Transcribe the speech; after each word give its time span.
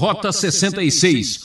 Rota 0.00 0.32
66. 0.32 1.44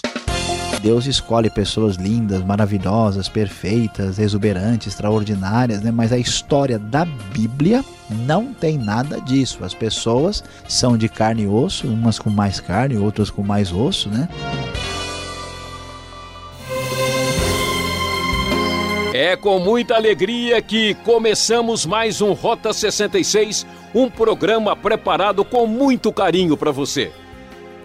Deus 0.81 1.05
escolhe 1.07 1.49
pessoas 1.49 1.97
lindas, 1.97 2.41
maravilhosas, 2.41 3.27
perfeitas, 3.27 4.17
exuberantes, 4.17 4.87
extraordinárias, 4.87 5.81
né? 5.81 5.91
mas 5.91 6.13
a 6.13 6.17
história 6.17 6.79
da 6.79 7.03
Bíblia 7.03 7.83
não 8.09 8.53
tem 8.53 8.77
nada 8.77 9.19
disso. 9.19 9.65
As 9.65 9.73
pessoas 9.73 10.41
são 10.69 10.97
de 10.97 11.09
carne 11.09 11.43
e 11.43 11.47
osso, 11.47 11.85
umas 11.85 12.17
com 12.17 12.29
mais 12.29 12.61
carne, 12.61 12.95
outras 12.95 13.29
com 13.29 13.43
mais 13.43 13.73
osso, 13.73 14.07
né? 14.07 14.29
É 19.13 19.35
com 19.35 19.59
muita 19.59 19.95
alegria 19.95 20.61
que 20.61 20.93
começamos 21.03 21.85
mais 21.85 22.21
um 22.21 22.31
Rota 22.31 22.71
66, 22.71 23.67
um 23.93 24.09
programa 24.09 24.77
preparado 24.77 25.43
com 25.43 25.67
muito 25.67 26.09
carinho 26.13 26.55
para 26.55 26.71
você. 26.71 27.11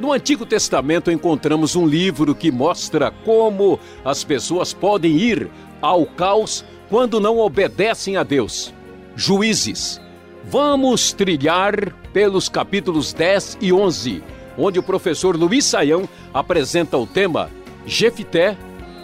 No 0.00 0.14
Antigo 0.14 0.46
Testamento 0.46 1.10
encontramos 1.10 1.76
um 1.76 1.86
livro 1.86 2.34
que 2.34 2.50
mostra 2.50 3.10
como 3.10 3.78
as 4.02 4.24
pessoas 4.24 4.72
podem 4.72 5.18
ir 5.18 5.50
ao 5.82 6.06
caos 6.06 6.64
quando 6.88 7.20
não 7.20 7.38
obedecem 7.38 8.16
a 8.16 8.22
Deus. 8.22 8.72
Juízes. 9.14 10.00
Vamos 10.44 11.12
trilhar 11.12 11.92
pelos 12.14 12.48
capítulos 12.48 13.12
10 13.12 13.58
e 13.60 13.74
11, 13.74 14.22
onde 14.56 14.78
o 14.78 14.82
professor 14.82 15.36
Luiz 15.36 15.66
Saião 15.66 16.08
apresenta 16.32 16.96
o 16.96 17.06
tema 17.06 17.50
Jefité 17.84 18.56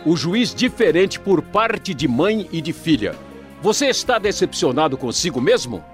o 0.06 0.16
juiz 0.16 0.54
diferente 0.54 1.18
por 1.18 1.42
parte 1.42 1.92
de 1.92 2.06
mãe 2.06 2.48
e 2.52 2.60
de 2.60 2.72
filha. 2.72 3.14
Você 3.60 3.88
está 3.88 4.18
decepcionado 4.18 4.96
consigo 4.96 5.40
mesmo? 5.40 5.84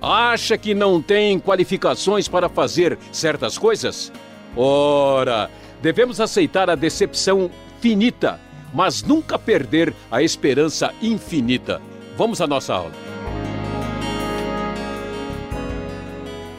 Acha 0.00 0.56
que 0.56 0.74
não 0.74 1.02
tem 1.02 1.40
qualificações 1.40 2.28
para 2.28 2.48
fazer 2.48 2.96
certas 3.10 3.58
coisas? 3.58 4.12
Ora, 4.60 5.48
devemos 5.80 6.20
aceitar 6.20 6.68
a 6.68 6.74
decepção 6.74 7.48
finita, 7.80 8.40
mas 8.74 9.04
nunca 9.04 9.38
perder 9.38 9.94
a 10.10 10.20
esperança 10.20 10.92
infinita. 11.00 11.80
Vamos 12.16 12.40
à 12.40 12.46
nossa 12.48 12.74
aula. 12.74 12.92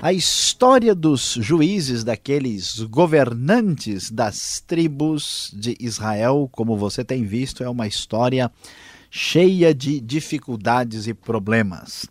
A 0.01 0.13
história 0.13 0.95
dos 0.95 1.37
juízes, 1.41 2.05
daqueles 2.05 2.79
governantes 2.83 4.09
das 4.09 4.63
tribos 4.65 5.53
de 5.53 5.75
Israel, 5.77 6.47
como 6.53 6.77
você 6.77 7.03
tem 7.03 7.25
visto, 7.25 7.65
é 7.65 7.69
uma 7.69 7.85
história 7.85 8.49
cheia 9.11 9.73
de 9.75 9.99
dificuldades 9.99 11.05
e 11.05 11.13
problemas. 11.13 12.05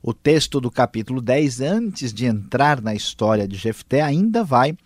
O 0.00 0.14
texto 0.14 0.60
do 0.60 0.70
capítulo 0.70 1.20
10, 1.20 1.60
antes 1.60 2.14
de 2.14 2.24
entrar 2.24 2.80
na 2.80 2.94
história 2.94 3.48
de 3.48 3.56
Jefté, 3.56 4.00
ainda 4.00 4.44
vai 4.44 4.76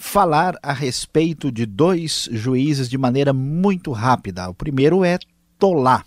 falar 0.00 0.58
a 0.62 0.72
respeito 0.72 1.52
de 1.52 1.66
dois 1.66 2.26
juízes 2.32 2.88
de 2.88 2.96
maneira 2.96 3.34
muito 3.34 3.92
rápida. 3.92 4.48
O 4.48 4.54
primeiro 4.54 5.04
é 5.04 5.18
Tolá. 5.58 6.02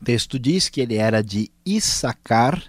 O 0.00 0.04
texto 0.04 0.40
diz 0.40 0.68
que 0.68 0.80
ele 0.80 0.96
era 0.96 1.22
de 1.22 1.52
Issacar, 1.64 2.60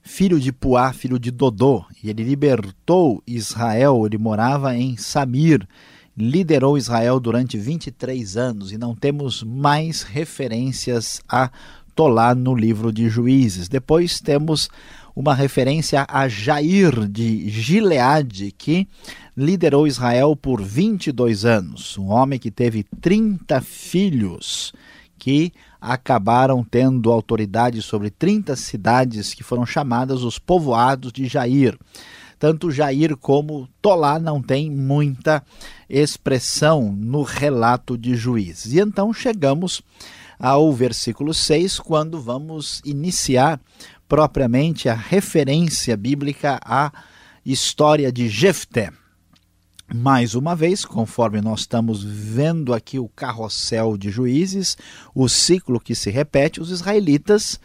filho 0.00 0.38
de 0.38 0.52
Puá, 0.52 0.92
filho 0.92 1.18
de 1.18 1.32
Dodô, 1.32 1.84
e 2.00 2.08
ele 2.08 2.22
libertou 2.22 3.20
Israel, 3.26 4.06
ele 4.06 4.16
morava 4.16 4.76
em 4.76 4.96
Samir, 4.96 5.66
liderou 6.16 6.78
Israel 6.78 7.18
durante 7.18 7.58
23 7.58 8.36
anos 8.36 8.70
e 8.70 8.78
não 8.78 8.94
temos 8.94 9.42
mais 9.42 10.02
referências 10.02 11.20
a 11.28 11.50
Tolá 11.96 12.32
no 12.32 12.54
livro 12.54 12.92
de 12.92 13.08
Juízes. 13.08 13.68
Depois 13.68 14.20
temos 14.20 14.70
uma 15.14 15.34
referência 15.34 16.06
a 16.08 16.28
Jair 16.28 17.08
de 17.08 17.48
Gileade, 17.48 18.52
que 18.56 18.88
liderou 19.36 19.86
Israel 19.86 20.34
por 20.34 20.62
22 20.62 21.44
anos, 21.44 21.96
um 21.98 22.08
homem 22.08 22.38
que 22.38 22.50
teve 22.50 22.84
30 23.00 23.60
filhos 23.60 24.72
que 25.18 25.52
acabaram 25.80 26.64
tendo 26.64 27.12
autoridade 27.12 27.80
sobre 27.82 28.10
30 28.10 28.56
cidades 28.56 29.34
que 29.34 29.44
foram 29.44 29.64
chamadas 29.64 30.22
os 30.22 30.38
povoados 30.38 31.12
de 31.12 31.26
Jair. 31.26 31.78
Tanto 32.38 32.72
Jair 32.72 33.16
como 33.16 33.68
Tolá 33.80 34.18
não 34.18 34.42
tem 34.42 34.68
muita 34.68 35.44
expressão 35.88 36.92
no 36.92 37.22
relato 37.22 37.96
de 37.96 38.16
Juízes. 38.16 38.72
E 38.72 38.80
então 38.80 39.12
chegamos 39.12 39.80
ao 40.40 40.72
versículo 40.72 41.32
6, 41.32 41.78
quando 41.78 42.20
vamos 42.20 42.82
iniciar 42.84 43.60
propriamente 44.12 44.90
a 44.90 44.94
referência 44.94 45.96
bíblica 45.96 46.60
à 46.66 46.92
história 47.46 48.12
de 48.12 48.28
Jefté. 48.28 48.90
Mais 49.90 50.34
uma 50.34 50.54
vez, 50.54 50.84
conforme 50.84 51.40
nós 51.40 51.60
estamos 51.60 52.04
vendo 52.04 52.74
aqui 52.74 52.98
o 52.98 53.08
carrossel 53.08 53.96
de 53.96 54.10
juízes, 54.10 54.76
o 55.14 55.30
ciclo 55.30 55.80
que 55.80 55.94
se 55.94 56.10
repete, 56.10 56.60
os 56.60 56.70
israelitas 56.70 57.58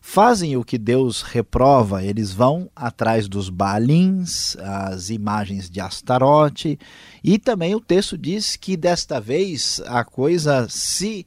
fazem 0.00 0.56
o 0.56 0.64
que 0.64 0.76
Deus 0.76 1.22
reprova, 1.22 2.02
eles 2.02 2.32
vão 2.32 2.68
atrás 2.74 3.28
dos 3.28 3.48
Baalins, 3.48 4.56
as 4.56 5.08
imagens 5.08 5.70
de 5.70 5.80
Astarote, 5.80 6.80
e 7.22 7.38
também 7.38 7.76
o 7.76 7.80
texto 7.80 8.18
diz 8.18 8.56
que 8.56 8.76
desta 8.76 9.20
vez 9.20 9.80
a 9.86 10.02
coisa 10.02 10.66
se 10.68 11.24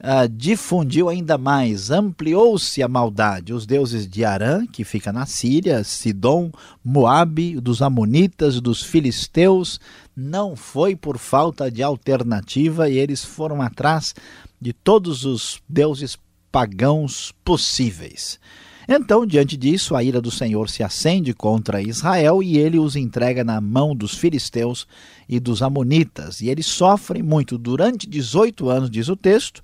uh, 0.00 0.28
difundiu 0.28 1.08
ainda 1.08 1.38
mais, 1.38 1.90
ampliou-se 1.90 2.82
a 2.82 2.88
maldade. 2.88 3.52
Os 3.52 3.66
deuses 3.66 4.06
de 4.06 4.24
Arã, 4.24 4.66
que 4.66 4.84
fica 4.84 5.12
na 5.12 5.26
Síria, 5.26 5.82
Sidom, 5.84 6.50
Moabe, 6.84 7.60
dos 7.60 7.82
Amonitas, 7.82 8.60
dos 8.60 8.82
Filisteus, 8.82 9.80
não 10.16 10.56
foi 10.56 10.96
por 10.96 11.18
falta 11.18 11.70
de 11.70 11.82
alternativa 11.82 12.88
e 12.88 12.98
eles 12.98 13.24
foram 13.24 13.60
atrás 13.60 14.14
de 14.60 14.72
todos 14.72 15.24
os 15.24 15.60
deuses 15.68 16.18
pagãos 16.50 17.34
possíveis. 17.44 18.40
Então, 18.88 19.26
diante 19.26 19.56
disso, 19.56 19.96
a 19.96 20.02
ira 20.04 20.20
do 20.20 20.30
Senhor 20.30 20.68
se 20.68 20.82
acende 20.82 21.34
contra 21.34 21.82
Israel 21.82 22.42
e 22.42 22.56
ele 22.56 22.78
os 22.78 22.94
entrega 22.94 23.42
na 23.42 23.60
mão 23.60 23.94
dos 23.94 24.16
filisteus 24.16 24.86
e 25.28 25.40
dos 25.40 25.60
amonitas. 25.62 26.40
E 26.40 26.48
eles 26.48 26.66
sofrem 26.66 27.22
muito. 27.22 27.58
Durante 27.58 28.08
18 28.08 28.68
anos, 28.68 28.90
diz 28.90 29.08
o 29.08 29.16
texto, 29.16 29.62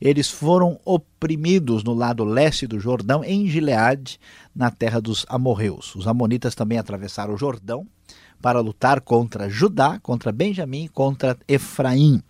eles 0.00 0.30
foram 0.30 0.80
oprimidos 0.84 1.84
no 1.84 1.92
lado 1.92 2.24
leste 2.24 2.66
do 2.66 2.80
Jordão, 2.80 3.22
em 3.22 3.46
Gileade, 3.46 4.18
na 4.54 4.70
terra 4.70 5.00
dos 5.00 5.26
amorreus. 5.28 5.94
Os 5.94 6.08
amonitas 6.08 6.54
também 6.54 6.78
atravessaram 6.78 7.34
o 7.34 7.38
Jordão 7.38 7.86
para 8.40 8.60
lutar 8.60 9.00
contra 9.00 9.48
Judá, 9.48 10.00
contra 10.02 10.32
Benjamim, 10.32 10.88
contra 10.92 11.38
Efraim. 11.46 12.20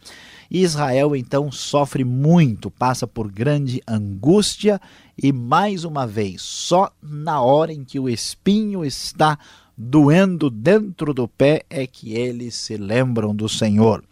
Israel 0.55 1.17
então 1.17 1.51
sofre 1.51 2.05
muito, 2.05 2.71
passa 2.71 3.07
por 3.07 3.33
grande 3.33 3.81
angústia 3.89 4.79
e 5.17 5.33
mais 5.33 5.83
uma 5.83 6.07
vez, 6.07 6.43
só 6.43 6.93
na 7.03 7.41
hora 7.41 7.73
em 7.73 7.83
que 7.83 7.99
o 7.99 8.07
espinho 8.07 8.85
está 8.85 9.39
doendo 9.75 10.51
dentro 10.51 11.15
do 11.15 11.27
pé 11.27 11.63
é 11.71 11.87
que 11.87 12.13
eles 12.13 12.55
se 12.55 12.77
lembram 12.77 13.35
do 13.35 13.49
Senhor. 13.49 14.05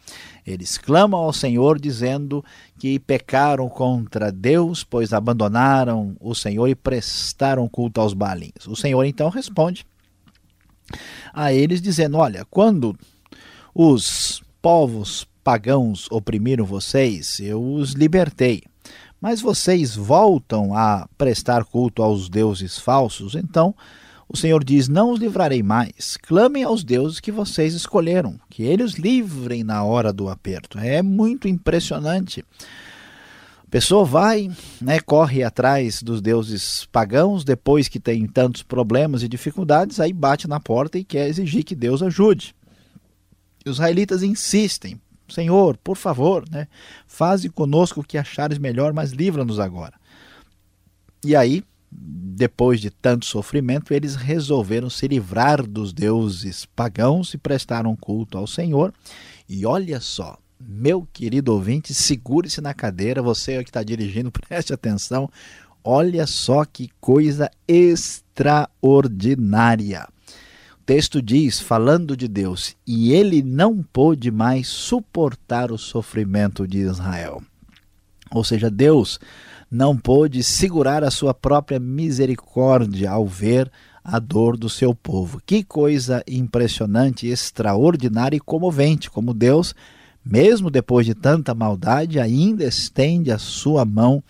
Eles 0.46 0.78
clamam 0.78 1.20
ao 1.20 1.32
Senhor 1.32 1.78
dizendo 1.78 2.42
que 2.78 2.98
pecaram 2.98 3.68
contra 3.68 4.32
Deus, 4.32 4.82
pois 4.82 5.12
abandonaram 5.12 6.16
o 6.18 6.34
Senhor 6.34 6.66
e 6.68 6.74
prestaram 6.74 7.68
culto 7.68 8.00
aos 8.00 8.14
balins. 8.14 8.66
O 8.66 8.74
Senhor 8.74 9.04
então 9.04 9.28
responde 9.28 9.86
a 11.34 11.52
eles 11.52 11.82
dizendo: 11.82 12.16
Olha, 12.16 12.46
quando 12.50 12.96
os 13.74 14.42
povos 14.62 15.26
pagãos 15.42 16.06
oprimiram 16.10 16.64
vocês, 16.64 17.40
eu 17.40 17.62
os 17.62 17.92
libertei. 17.92 18.62
Mas 19.20 19.40
vocês 19.40 19.94
voltam 19.94 20.74
a 20.74 21.06
prestar 21.18 21.64
culto 21.64 22.02
aos 22.02 22.28
deuses 22.28 22.78
falsos, 22.78 23.34
então 23.34 23.74
o 24.32 24.36
Senhor 24.36 24.62
diz: 24.62 24.88
Não 24.88 25.10
os 25.10 25.18
livrarei 25.18 25.62
mais. 25.62 26.16
Clamem 26.16 26.62
aos 26.62 26.84
deuses 26.84 27.18
que 27.18 27.32
vocês 27.32 27.74
escolheram, 27.74 28.38
que 28.48 28.62
eles 28.62 28.92
livrem 28.92 29.64
na 29.64 29.82
hora 29.82 30.12
do 30.12 30.28
aperto. 30.28 30.78
É 30.78 31.02
muito 31.02 31.48
impressionante. 31.48 32.44
A 33.58 33.70
pessoa 33.70 34.04
vai, 34.04 34.50
né, 34.80 35.00
corre 35.00 35.44
atrás 35.44 36.02
dos 36.02 36.20
deuses 36.20 36.86
pagãos, 36.90 37.44
depois 37.44 37.88
que 37.88 38.00
tem 38.00 38.26
tantos 38.26 38.62
problemas 38.62 39.22
e 39.22 39.28
dificuldades, 39.28 40.00
aí 40.00 40.12
bate 40.12 40.48
na 40.48 40.58
porta 40.58 40.98
e 40.98 41.04
quer 41.04 41.28
exigir 41.28 41.64
que 41.64 41.74
Deus 41.74 42.02
ajude. 42.02 42.54
Os 43.66 43.74
israelitas 43.74 44.22
insistem, 44.22 45.00
Senhor, 45.30 45.78
por 45.78 45.96
favor, 45.96 46.44
né, 46.50 46.68
faze 47.06 47.48
conosco 47.48 48.00
o 48.00 48.04
que 48.04 48.18
achares 48.18 48.58
melhor, 48.58 48.92
mas 48.92 49.12
livra-nos 49.12 49.58
agora. 49.58 49.94
E 51.24 51.34
aí, 51.36 51.64
depois 51.90 52.80
de 52.80 52.90
tanto 52.90 53.26
sofrimento, 53.26 53.92
eles 53.92 54.14
resolveram 54.14 54.88
se 54.88 55.08
livrar 55.08 55.66
dos 55.66 55.92
deuses 55.92 56.64
pagãos 56.64 57.34
e 57.34 57.38
prestaram 57.38 57.96
culto 57.96 58.38
ao 58.38 58.46
Senhor. 58.46 58.94
E 59.48 59.66
olha 59.66 59.98
só, 60.00 60.38
meu 60.58 61.06
querido 61.12 61.52
ouvinte, 61.52 61.92
segure-se 61.92 62.60
na 62.60 62.72
cadeira, 62.72 63.20
você 63.22 63.62
que 63.62 63.70
está 63.70 63.82
dirigindo, 63.82 64.30
preste 64.48 64.72
atenção. 64.72 65.28
Olha 65.82 66.26
só 66.26 66.64
que 66.64 66.90
coisa 67.00 67.50
extraordinária 67.66 70.06
texto 70.90 71.22
diz, 71.22 71.60
falando 71.60 72.16
de 72.16 72.26
Deus, 72.26 72.74
e 72.84 73.12
ele 73.12 73.44
não 73.44 73.80
pôde 73.80 74.28
mais 74.28 74.66
suportar 74.66 75.70
o 75.70 75.78
sofrimento 75.78 76.66
de 76.66 76.78
Israel. 76.78 77.40
Ou 78.28 78.42
seja, 78.42 78.68
Deus 78.68 79.20
não 79.70 79.96
pôde 79.96 80.42
segurar 80.42 81.04
a 81.04 81.10
sua 81.12 81.32
própria 81.32 81.78
misericórdia 81.78 83.08
ao 83.08 83.24
ver 83.24 83.70
a 84.02 84.18
dor 84.18 84.56
do 84.56 84.68
seu 84.68 84.92
povo. 84.92 85.40
Que 85.46 85.62
coisa 85.62 86.24
impressionante, 86.26 87.28
extraordinária 87.28 88.36
e 88.36 88.40
comovente, 88.40 89.08
como 89.08 89.32
Deus, 89.32 89.76
mesmo 90.24 90.72
depois 90.72 91.06
de 91.06 91.14
tanta 91.14 91.54
maldade, 91.54 92.18
ainda 92.18 92.64
estende 92.64 93.30
a 93.30 93.38
sua 93.38 93.84
mão 93.84 94.20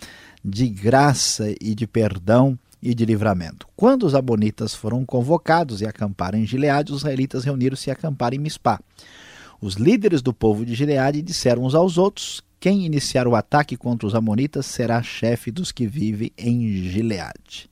de 0.44 0.68
graça 0.68 1.54
e 1.58 1.74
de 1.74 1.86
perdão 1.86 2.58
e 2.82 2.94
de 2.94 3.04
livramento. 3.04 3.66
Quando 3.76 4.04
os 4.04 4.14
abonitas 4.14 4.74
foram 4.74 5.04
convocados 5.04 5.80
e 5.80 5.86
acamparam 5.86 6.38
em 6.38 6.46
Gileade, 6.46 6.92
os 6.92 6.98
israelitas 6.98 7.44
reuniram-se 7.44 7.90
e 7.90 7.92
acamparam 7.92 8.36
em 8.36 8.40
Mispá. 8.40 8.80
Os 9.60 9.74
líderes 9.74 10.22
do 10.22 10.32
povo 10.32 10.64
de 10.64 10.74
Gileade 10.74 11.20
disseram 11.20 11.64
uns 11.64 11.74
aos 11.74 11.98
outros: 11.98 12.42
quem 12.58 12.84
iniciar 12.84 13.26
o 13.26 13.34
ataque 13.34 13.76
contra 13.76 14.06
os 14.06 14.14
amonitas 14.14 14.66
será 14.66 15.02
chefe 15.02 15.50
dos 15.50 15.72
que 15.72 15.86
vivem 15.86 16.32
em 16.36 16.84
Gileade. 16.84 17.68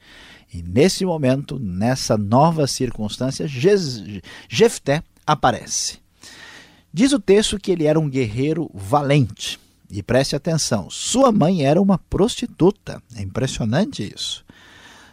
E 0.53 0.63
nesse 0.63 1.05
momento, 1.05 1.59
nessa 1.59 2.17
nova 2.17 2.67
circunstância, 2.67 3.47
Jefté 4.49 5.03
aparece. 5.27 5.99
Diz 6.93 7.13
o 7.13 7.21
texto 7.21 7.59
que 7.59 7.71
ele 7.71 7.85
era 7.85 8.01
um 8.01 8.09
guerreiro 8.09 8.71
valente. 8.73 9.61
E 9.91 10.03
preste 10.03 10.35
atenção, 10.35 10.89
sua 10.91 11.31
mãe 11.31 11.65
era 11.65 11.81
uma 11.81 11.99
prostituta. 11.99 13.03
É 13.15 13.23
impressionante 13.23 14.03
isso. 14.03 14.45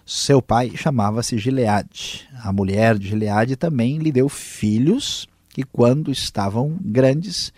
Seu 0.05 0.39
pai 0.39 0.71
chamava-se 0.75 1.35
Gileade. 1.39 2.29
A 2.43 2.53
mulher 2.53 2.95
de 2.99 3.07
Gileade 3.07 3.55
também 3.55 3.97
lhe 3.97 4.11
deu 4.11 4.29
filhos 4.29 5.27
que, 5.49 5.63
quando 5.63 6.11
estavam 6.11 6.77
grandes, 6.79 7.51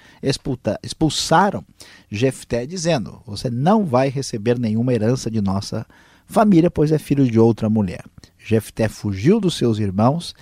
expulsaram 0.82 1.66
Jefté, 2.10 2.66
dizendo: 2.66 3.22
Você 3.26 3.50
não 3.50 3.86
vai 3.86 4.08
receber 4.08 4.58
nenhuma 4.58 4.94
herança 4.94 5.30
de 5.30 5.42
nossa 5.42 5.86
família, 6.26 6.72
pois 6.72 6.94
é 6.94 6.98
filho 6.98 7.30
de 7.30 7.38
outra 7.38 7.70
mulher. 7.70 8.06
Jefté 8.38 8.88
fugiu 8.88 9.42
dos 9.42 9.56
seus 9.56 9.78
irmãos 9.78 10.34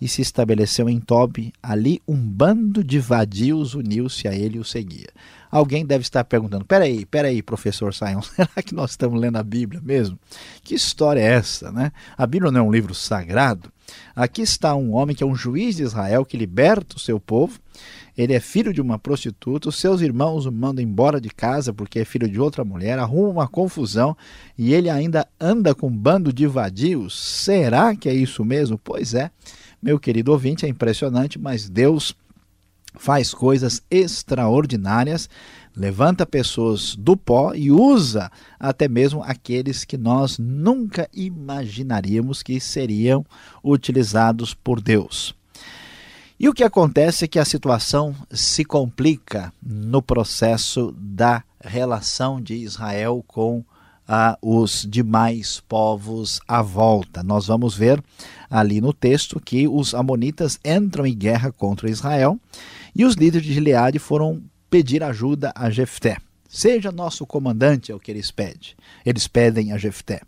e 0.00 0.08
se 0.08 0.22
estabeleceu 0.22 0.88
em 0.88 0.98
Tobi. 0.98 1.52
Ali 1.62 2.00
um 2.08 2.16
bando 2.16 2.82
de 2.82 2.98
vadios 2.98 3.74
uniu-se 3.74 4.26
a 4.26 4.34
ele 4.34 4.56
e 4.56 4.60
o 4.60 4.64
seguia. 4.64 5.08
Alguém 5.50 5.84
deve 5.84 6.02
estar 6.02 6.24
perguntando: 6.24 6.64
peraí, 6.64 7.04
peraí, 7.04 7.42
professor 7.42 7.92
Sion, 7.92 8.22
será 8.22 8.62
que 8.64 8.74
nós 8.74 8.92
estamos 8.92 9.20
lendo 9.20 9.36
a 9.36 9.42
Bíblia 9.42 9.80
mesmo? 9.82 10.18
Que 10.62 10.74
história 10.74 11.20
é 11.20 11.24
essa, 11.24 11.72
né? 11.72 11.92
A 12.16 12.26
Bíblia 12.26 12.52
não 12.52 12.60
é 12.60 12.62
um 12.62 12.72
livro 12.72 12.94
sagrado? 12.94 13.70
Aqui 14.14 14.42
está 14.42 14.74
um 14.76 14.94
homem 14.94 15.16
que 15.16 15.24
é 15.24 15.26
um 15.26 15.34
juiz 15.34 15.76
de 15.76 15.82
Israel 15.82 16.24
que 16.24 16.36
liberta 16.36 16.96
o 16.96 17.00
seu 17.00 17.18
povo. 17.18 17.58
Ele 18.16 18.34
é 18.34 18.40
filho 18.40 18.72
de 18.72 18.80
uma 18.80 18.98
prostituta, 18.98 19.68
os 19.68 19.80
seus 19.80 20.00
irmãos 20.00 20.44
o 20.46 20.52
mandam 20.52 20.84
embora 20.84 21.20
de 21.20 21.30
casa 21.30 21.72
porque 21.72 22.00
é 22.00 22.04
filho 22.04 22.28
de 22.28 22.38
outra 22.38 22.64
mulher, 22.64 22.98
arruma 22.98 23.30
uma 23.30 23.48
confusão 23.48 24.16
e 24.58 24.74
ele 24.74 24.90
ainda 24.90 25.26
anda 25.40 25.74
com 25.74 25.88
um 25.88 25.96
bando 25.96 26.32
de 26.32 26.46
vadios. 26.46 27.18
Será 27.18 27.96
que 27.96 28.08
é 28.08 28.14
isso 28.14 28.44
mesmo? 28.44 28.78
Pois 28.78 29.14
é, 29.14 29.30
meu 29.82 29.98
querido 29.98 30.32
ouvinte, 30.32 30.66
é 30.66 30.68
impressionante, 30.68 31.38
mas 31.38 31.68
Deus 31.68 32.14
faz 32.94 33.32
coisas 33.32 33.82
extraordinárias, 33.90 35.28
levanta 35.76 36.26
pessoas 36.26 36.96
do 36.96 37.16
pó 37.16 37.54
e 37.54 37.70
usa 37.70 38.30
até 38.58 38.88
mesmo 38.88 39.22
aqueles 39.22 39.84
que 39.84 39.96
nós 39.96 40.38
nunca 40.38 41.08
imaginaríamos 41.14 42.42
que 42.42 42.60
seriam 42.60 43.24
utilizados 43.62 44.52
por 44.52 44.80
Deus. 44.80 45.34
E 46.38 46.48
o 46.48 46.54
que 46.54 46.64
acontece 46.64 47.26
é 47.26 47.28
que 47.28 47.38
a 47.38 47.44
situação 47.44 48.14
se 48.30 48.64
complica 48.64 49.52
no 49.62 50.00
processo 50.00 50.94
da 50.98 51.44
relação 51.62 52.40
de 52.40 52.54
Israel 52.54 53.22
com 53.26 53.62
ah, 54.12 54.36
os 54.42 54.84
demais 54.90 55.62
povos 55.68 56.40
à 56.48 56.60
volta. 56.60 57.22
Nós 57.22 57.46
vamos 57.46 57.76
ver 57.76 58.02
ali 58.50 58.80
no 58.80 58.92
texto 58.92 59.38
que 59.38 59.68
os 59.68 59.94
amonitas 59.94 60.58
entram 60.64 61.06
em 61.06 61.16
guerra 61.16 61.52
contra 61.52 61.88
Israel 61.88 62.36
e 62.92 63.04
os 63.04 63.14
líderes 63.14 63.46
de 63.46 63.54
Gileade 63.54 64.00
foram 64.00 64.42
pedir 64.68 65.04
ajuda 65.04 65.52
a 65.54 65.70
Jefté. 65.70 66.16
Seja 66.48 66.90
nosso 66.90 67.24
comandante, 67.24 67.92
é 67.92 67.94
o 67.94 68.00
que 68.00 68.10
eles 68.10 68.32
pedem. 68.32 68.74
Eles 69.06 69.28
pedem 69.28 69.70
a 69.70 69.78
Jefté. 69.78 70.22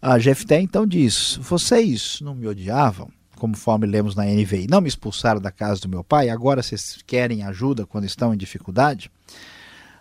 A 0.00 0.16
Jefté 0.20 0.60
então 0.60 0.86
diz: 0.86 1.36
Vocês 1.42 2.20
não 2.22 2.32
me 2.32 2.46
odiavam, 2.46 3.10
conforme 3.34 3.88
lemos 3.88 4.14
na 4.14 4.24
NVI, 4.24 4.68
não 4.70 4.80
me 4.80 4.88
expulsaram 4.88 5.40
da 5.40 5.50
casa 5.50 5.80
do 5.80 5.88
meu 5.88 6.04
pai, 6.04 6.28
agora 6.28 6.62
vocês 6.62 7.00
querem 7.04 7.42
ajuda 7.42 7.84
quando 7.84 8.04
estão 8.04 8.32
em 8.32 8.36
dificuldade? 8.36 9.10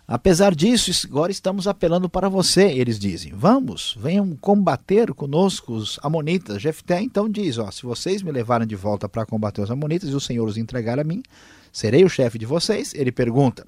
Apesar 0.06 0.54
disso, 0.54 0.92
agora 1.08 1.32
estamos 1.32 1.66
apelando 1.66 2.10
para 2.10 2.28
você, 2.28 2.66
eles 2.66 3.00
dizem. 3.00 3.32
Vamos, 3.34 3.96
venham 3.98 4.36
combater 4.36 5.14
conosco 5.14 5.74
os 5.74 5.98
amonitas. 6.04 6.62
Jefté 6.62 7.02
então 7.02 7.30
diz, 7.30 7.58
ó, 7.58 7.72
se 7.72 7.84
vocês 7.84 8.22
me 8.22 8.32
levarem 8.32 8.68
de 8.68 8.76
volta 8.76 9.08
para 9.08 9.26
combater 9.26 9.62
os 9.62 9.72
amonitas 9.72 10.10
e 10.10 10.14
o 10.14 10.20
Senhor 10.20 10.46
os 10.46 10.58
entregar 10.58 11.00
a 11.00 11.06
mim, 11.06 11.24
serei 11.72 12.04
o 12.04 12.10
chefe 12.10 12.38
de 12.38 12.46
vocês? 12.46 12.94
Ele 12.94 13.14
pergunta. 13.14 13.66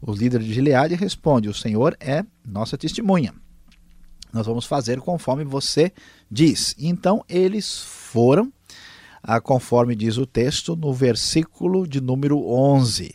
O 0.00 0.12
líder 0.12 0.40
de 0.40 0.52
Gileade 0.52 0.94
responde, 0.94 1.48
o 1.48 1.54
Senhor 1.54 1.96
é 1.98 2.24
nossa 2.46 2.78
testemunha. 2.78 3.34
Nós 4.32 4.46
vamos 4.46 4.64
fazer 4.64 5.00
conforme 5.00 5.44
você 5.44 5.92
diz. 6.30 6.76
Então 6.78 7.24
eles 7.28 7.80
foram, 7.80 8.52
ah, 9.20 9.40
conforme 9.40 9.96
diz 9.96 10.16
o 10.16 10.26
texto, 10.26 10.76
no 10.76 10.92
versículo 10.92 11.86
de 11.86 12.00
número 12.00 12.38
11. 12.48 13.14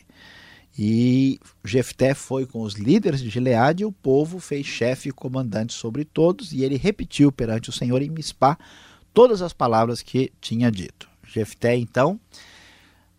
E 0.78 1.40
Jefté 1.64 2.14
foi 2.14 2.46
com 2.46 2.62
os 2.62 2.74
líderes 2.74 3.20
de 3.20 3.28
Gileade 3.28 3.82
e 3.82 3.86
o 3.86 3.90
povo 3.90 4.38
fez 4.38 4.64
chefe 4.64 5.08
e 5.08 5.12
comandante 5.12 5.72
sobre 5.72 6.04
todos, 6.04 6.52
e 6.52 6.62
ele 6.62 6.76
repetiu 6.76 7.32
perante 7.32 7.68
o 7.68 7.72
Senhor 7.72 8.00
em 8.00 8.08
Mispá 8.08 8.56
todas 9.12 9.42
as 9.42 9.52
palavras 9.52 10.02
que 10.02 10.32
tinha 10.40 10.70
dito. 10.70 11.08
Jefté, 11.26 11.76
então, 11.76 12.20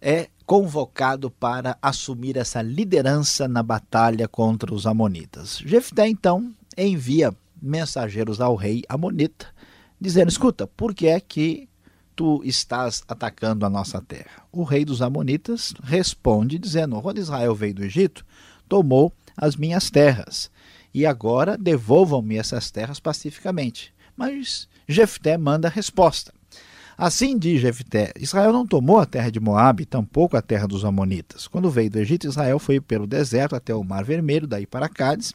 é 0.01 0.29
convocado 0.45 1.29
para 1.29 1.77
assumir 1.81 2.37
essa 2.37 2.61
liderança 2.61 3.47
na 3.47 3.61
batalha 3.61 4.27
contra 4.27 4.73
os 4.73 4.87
amonitas. 4.87 5.61
Jefté, 5.65 6.07
então, 6.07 6.53
envia 6.77 7.35
mensageiros 7.61 8.39
ao 8.39 8.55
rei 8.55 8.83
amonita, 8.87 9.47
dizendo: 9.99 10.29
Escuta, 10.29 10.65
por 10.65 10.95
que 10.95 11.07
é 11.07 11.19
que 11.19 11.67
tu 12.19 12.41
estás 12.43 13.01
atacando 13.07 13.65
a 13.65 13.69
nossa 13.69 14.01
terra? 14.01 14.43
O 14.51 14.63
rei 14.65 14.83
dos 14.83 15.01
Amonitas 15.01 15.73
responde, 15.81 16.59
dizendo: 16.59 17.01
Quando 17.01 17.17
Israel 17.17 17.55
veio 17.55 17.75
do 17.75 17.85
Egito, 17.85 18.25
tomou 18.67 19.13
as 19.37 19.55
minhas 19.55 19.89
terras, 19.89 20.51
e 20.93 21.05
agora 21.05 21.57
devolvam-me 21.57 22.35
essas 22.35 22.69
terras 22.71 22.99
pacificamente. 22.99 23.93
Mas 24.17 24.67
Jefté 24.85 25.37
manda 25.37 25.69
a 25.69 25.71
resposta. 25.71 26.33
Assim 26.97 27.37
diz 27.37 27.61
Jefté: 27.61 28.11
Israel 28.19 28.51
não 28.51 28.67
tomou 28.67 28.99
a 28.99 29.05
terra 29.05 29.31
de 29.31 29.39
Moabe, 29.39 29.85
tampouco 29.85 30.35
a 30.35 30.41
terra 30.41 30.67
dos 30.67 30.83
Amonitas. 30.83 31.47
Quando 31.47 31.71
veio 31.71 31.89
do 31.89 31.99
Egito, 31.99 32.27
Israel 32.27 32.59
foi 32.59 32.81
pelo 32.81 33.07
deserto 33.07 33.55
até 33.55 33.73
o 33.73 33.81
Mar 33.81 34.03
Vermelho, 34.03 34.45
daí 34.45 34.67
para 34.67 34.89
Cádiz 34.89 35.33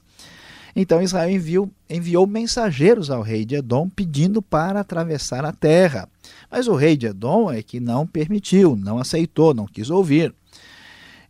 então 0.74 1.00
Israel 1.00 1.30
enviou, 1.30 1.70
enviou 1.88 2.26
mensageiros 2.26 3.10
ao 3.10 3.22
rei 3.22 3.44
de 3.44 3.56
Edom 3.56 3.88
pedindo 3.88 4.42
para 4.42 4.80
atravessar 4.80 5.44
a 5.44 5.52
terra. 5.52 6.08
Mas 6.50 6.66
o 6.66 6.74
rei 6.74 6.96
de 6.96 7.06
Edom 7.06 7.50
é 7.50 7.62
que 7.62 7.78
não 7.78 8.06
permitiu, 8.06 8.74
não 8.74 8.98
aceitou, 8.98 9.54
não 9.54 9.66
quis 9.66 9.88
ouvir. 9.88 10.34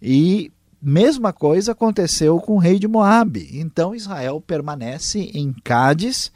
E 0.00 0.50
mesma 0.80 1.32
coisa 1.32 1.72
aconteceu 1.72 2.38
com 2.38 2.54
o 2.54 2.58
rei 2.58 2.78
de 2.78 2.88
Moabe. 2.88 3.50
Então 3.52 3.94
Israel 3.94 4.40
permanece 4.40 5.30
em 5.34 5.52
Cádiz 5.64 6.32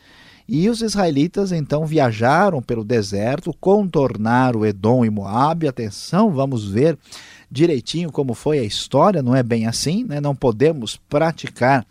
e 0.47 0.69
os 0.69 0.81
israelitas 0.81 1.53
então 1.53 1.85
viajaram 1.85 2.63
pelo 2.63 2.83
deserto, 2.83 3.55
contornaram 3.61 4.65
Edom 4.65 5.05
e 5.05 5.11
Moabe. 5.11 5.69
Atenção, 5.69 6.31
vamos 6.31 6.67
ver 6.67 6.99
direitinho 7.51 8.13
como 8.13 8.35
foi 8.35 8.59
a 8.59 8.65
história, 8.65 9.23
não 9.23 9.35
é 9.35 9.43
bem 9.43 9.67
assim, 9.67 10.05
né? 10.05 10.21
não 10.21 10.35
podemos 10.35 10.99
praticar 11.09 11.87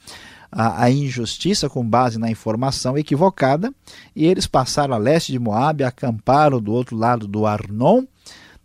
a, 0.51 0.83
a, 0.83 0.91
injustiça 0.91 1.69
com 1.69 1.87
base 1.87 2.17
na 2.17 2.29
informação 2.29 2.97
equivocada, 2.97 3.73
e 4.15 4.25
eles 4.25 4.47
passaram 4.47 4.93
a 4.93 4.97
leste 4.97 5.31
de 5.31 5.39
Moabe, 5.39 5.83
acamparam 5.83 6.61
do 6.61 6.71
outro 6.71 6.95
lado 6.95 7.27
do 7.27 7.45
Arnon, 7.45 8.03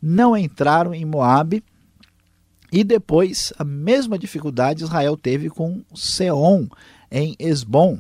não 0.01 0.37
entraram 0.37 0.95
em 0.95 1.05
Moabe, 1.05 1.63
e 2.73 2.83
depois 2.83 3.53
a 3.59 3.65
mesma 3.65 4.19
dificuldade 4.19 4.83
Israel 4.83 5.17
teve 5.17 5.51
com 5.51 5.83
Seom 5.95 6.67
em 7.11 7.37
Esbom. 7.39 7.99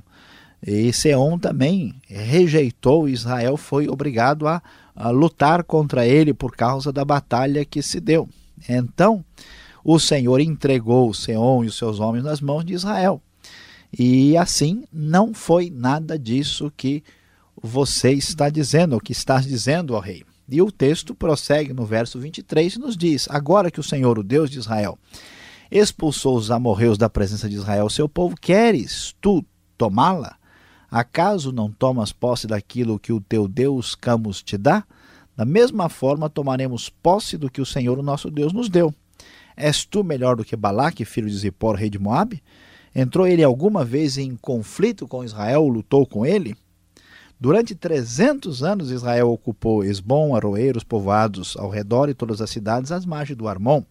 E 0.67 0.93
Seom 0.93 1.39
também 1.39 1.95
rejeitou 2.07 3.09
Israel, 3.09 3.59
foi 3.59 3.89
obrigado 3.89 4.49
a, 4.49 4.63
a 4.97 5.11
lutar 5.11 5.63
contra 5.65 6.07
ele 6.07 6.33
por 6.33 6.57
causa 6.57 6.91
da 6.91 7.05
batalha 7.05 7.65
que 7.65 7.83
se 7.83 8.01
deu. 8.01 8.29
Então, 8.67 9.23
o 9.85 9.99
Senhor 9.99 10.41
entregou 10.41 11.13
Seom 11.13 11.65
e 11.65 11.67
os 11.67 11.77
seus 11.77 12.01
homens 12.01 12.25
nas 12.25 12.41
mãos 12.41 12.65
de 12.65 12.73
Israel. 12.73 13.21
E 13.97 14.37
assim, 14.37 14.85
não 14.93 15.35
foi 15.35 15.71
nada 15.71 16.19
disso 16.19 16.73
que 16.77 17.03
você 17.63 18.13
está 18.13 18.49
dizendo, 18.49 18.97
o 18.97 19.01
que 19.01 19.13
estás 19.13 19.45
dizendo, 19.47 19.95
ó 19.95 20.01
rei. 20.01 20.25
E 20.49 20.61
o 20.61 20.73
texto 20.73 21.15
prossegue 21.15 21.73
no 21.73 21.87
verso 21.87 22.19
23 22.19 22.75
e 22.75 22.79
nos 22.79 22.97
diz: 22.97 23.27
Agora 23.31 23.71
que 23.71 23.81
o 23.81 23.83
Senhor, 23.83 24.19
o 24.19 24.23
Deus 24.23 24.51
de 24.51 24.59
Israel, 24.59 24.99
expulsou 25.71 26.37
os 26.37 26.51
amorreus 26.51 26.99
da 26.99 27.09
presença 27.09 27.49
de 27.49 27.57
Israel, 27.57 27.89
seu 27.89 28.09
povo, 28.09 28.37
queres 28.39 29.15
tu 29.21 29.45
tomá-la? 29.79 30.37
Acaso 30.91 31.53
não 31.53 31.71
tomas 31.71 32.13
posse 32.13 32.47
daquilo 32.47 32.99
que 32.99 33.13
o 33.13 33.21
teu 33.21 33.49
Deus 33.49 33.95
Camus 33.95 34.43
te 34.43 34.59
dá? 34.59 34.85
Da 35.35 35.47
mesma 35.47 35.89
forma, 35.89 36.29
tomaremos 36.29 36.91
posse 36.91 37.39
do 37.39 37.51
que 37.51 37.63
o 37.63 37.67
Senhor, 37.67 37.99
o 37.99 38.03
nosso 38.03 38.31
Deus, 38.31 38.53
nos 38.53 38.69
deu. 38.69 38.95
És 39.57 39.87
tu 39.87 40.05
melhor 40.05 40.37
do 40.37 40.45
que 40.45 40.55
Balaque, 40.55 41.07
filho 41.07 41.29
de 41.29 41.39
Zippor, 41.39 41.77
rei 41.77 41.89
de 41.89 41.99
Moabe? 41.99 42.43
Entrou 42.95 43.27
ele 43.27 43.43
alguma 43.43 43.85
vez 43.85 44.19
em 44.19 44.37
conflito 44.37 45.09
com 45.09 45.25
Israel, 45.25 45.67
lutou 45.69 46.07
com 46.07 46.27
ele? 46.27 46.55
Durante 47.41 47.75
300 47.75 48.63
anos, 48.63 48.91
Israel 48.91 49.31
ocupou 49.31 49.83
Esbom, 49.83 50.37
Aroeiros, 50.37 50.85
povoados 50.85 51.57
ao 51.57 51.69
redor 51.69 52.09
e 52.09 52.15
todas 52.15 52.41
as 52.41 52.51
cidades 52.51 52.93
às 52.93 53.05
margens 53.05 53.37
do 53.37 53.49
Armon. 53.49 53.83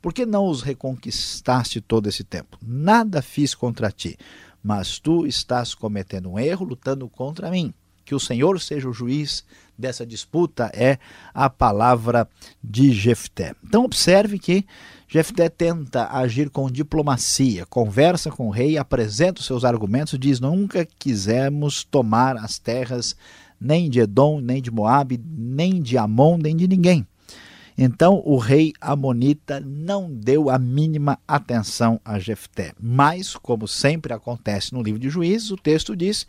Por 0.00 0.12
que 0.14 0.24
não 0.24 0.46
os 0.46 0.62
reconquistaste 0.62 1.80
todo 1.80 2.08
esse 2.08 2.24
tempo? 2.24 2.58
Nada 2.62 3.20
fiz 3.20 3.54
contra 3.54 3.90
ti, 3.90 4.16
mas 4.62 4.98
tu 4.98 5.26
estás 5.26 5.74
cometendo 5.74 6.30
um 6.30 6.38
erro 6.38 6.64
lutando 6.64 7.08
contra 7.08 7.50
mim. 7.50 7.74
Que 8.04 8.14
o 8.14 8.20
Senhor 8.20 8.60
seja 8.60 8.88
o 8.88 8.92
juiz 8.92 9.44
dessa 9.78 10.06
disputa 10.06 10.70
é 10.74 10.98
a 11.32 11.50
palavra 11.50 12.28
de 12.62 12.92
Jefté. 12.92 13.54
Então 13.64 13.84
observe 13.84 14.38
que 14.38 14.64
Jefté 15.14 15.48
tenta 15.48 16.08
agir 16.10 16.50
com 16.50 16.68
diplomacia, 16.68 17.64
conversa 17.66 18.32
com 18.32 18.48
o 18.48 18.50
rei, 18.50 18.76
apresenta 18.76 19.38
os 19.38 19.46
seus 19.46 19.64
argumentos, 19.64 20.18
diz: 20.18 20.40
Nunca 20.40 20.84
quisemos 20.98 21.84
tomar 21.84 22.36
as 22.36 22.58
terras 22.58 23.14
nem 23.60 23.88
de 23.88 24.00
Edom, 24.00 24.40
nem 24.40 24.60
de 24.60 24.72
Moabe, 24.72 25.22
nem 25.24 25.80
de 25.80 25.96
Amon, 25.96 26.36
nem 26.36 26.56
de 26.56 26.66
ninguém. 26.66 27.06
Então 27.78 28.20
o 28.24 28.38
rei 28.38 28.72
Amonita 28.80 29.60
não 29.60 30.12
deu 30.12 30.50
a 30.50 30.58
mínima 30.58 31.16
atenção 31.28 32.00
a 32.04 32.18
Jefté. 32.18 32.72
Mas, 32.80 33.36
como 33.36 33.68
sempre 33.68 34.12
acontece 34.12 34.74
no 34.74 34.82
livro 34.82 34.98
de 34.98 35.08
Juízes, 35.08 35.52
o 35.52 35.56
texto 35.56 35.94
diz 35.94 36.26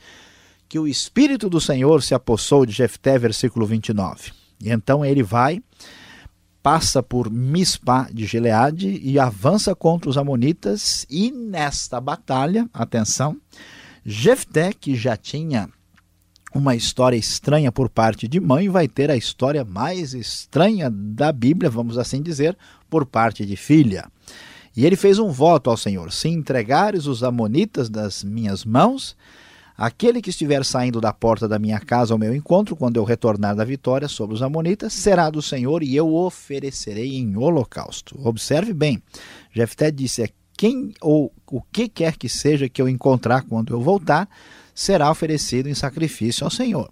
que 0.69 0.77
o 0.77 0.87
Espírito 0.87 1.49
do 1.49 1.59
Senhor 1.59 2.03
se 2.03 2.13
apossou 2.13 2.67
de 2.67 2.73
Jefté, 2.73 3.17
versículo 3.17 3.65
29. 3.65 4.31
E 4.63 4.69
então 4.69 5.03
ele 5.03 5.23
vai, 5.23 5.59
passa 6.65 7.03
por 7.03 7.29
Mispa 7.29 8.09
de 8.11 8.25
Gileade 8.25 8.99
e 9.03 9.19
avança 9.19 9.75
contra 9.75 10.09
os 10.09 10.17
Amonitas. 10.17 11.05
E 11.07 11.29
nesta 11.31 12.01
batalha, 12.01 12.67
atenção, 12.73 13.37
Jefté, 14.03 14.73
que 14.73 14.95
já 14.95 15.15
tinha 15.15 15.69
uma 16.55 16.75
história 16.75 17.15
estranha 17.15 17.71
por 17.71 17.87
parte 17.87 18.27
de 18.27 18.39
mãe, 18.39 18.67
vai 18.67 18.87
ter 18.87 19.11
a 19.11 19.15
história 19.15 19.63
mais 19.63 20.15
estranha 20.15 20.89
da 20.89 21.31
Bíblia, 21.31 21.69
vamos 21.69 21.99
assim 21.99 22.19
dizer, 22.19 22.57
por 22.89 23.05
parte 23.05 23.45
de 23.45 23.55
filha. 23.55 24.09
E 24.75 24.87
ele 24.87 24.95
fez 24.95 25.19
um 25.19 25.29
voto 25.29 25.69
ao 25.69 25.77
Senhor: 25.77 26.11
se 26.11 26.29
entregares 26.29 27.05
os 27.05 27.23
Amonitas 27.23 27.89
das 27.89 28.23
minhas 28.23 28.65
mãos, 28.65 29.15
Aquele 29.77 30.21
que 30.21 30.29
estiver 30.29 30.63
saindo 30.63 31.01
da 31.01 31.11
porta 31.11 31.49
da 31.49 31.59
minha 31.59 31.79
casa 31.79 32.13
ao 32.13 32.17
meu 32.17 32.33
encontro, 32.33 32.77
quando 32.77 32.95
eu 32.95 33.03
retornar 33.03 33.53
da 33.55 33.65
vitória 33.65 34.07
sobre 34.07 34.33
os 34.33 34.41
Amonitas, 34.41 34.93
será 34.93 35.29
do 35.29 35.41
Senhor 35.41 35.83
e 35.83 35.93
eu 35.93 36.13
oferecerei 36.13 37.17
em 37.17 37.35
holocausto. 37.35 38.17
Observe 38.25 38.73
bem, 38.73 39.03
Jefté 39.51 39.91
disse: 39.91 40.23
é 40.23 40.29
quem 40.57 40.93
ou 41.01 41.33
o 41.51 41.61
que 41.61 41.89
quer 41.89 42.15
que 42.15 42.29
seja 42.29 42.69
que 42.69 42.81
eu 42.81 42.87
encontrar 42.87 43.41
quando 43.41 43.73
eu 43.73 43.81
voltar, 43.81 44.29
será 44.73 45.11
oferecido 45.11 45.67
em 45.67 45.73
sacrifício 45.73 46.45
ao 46.45 46.49
Senhor. 46.49 46.89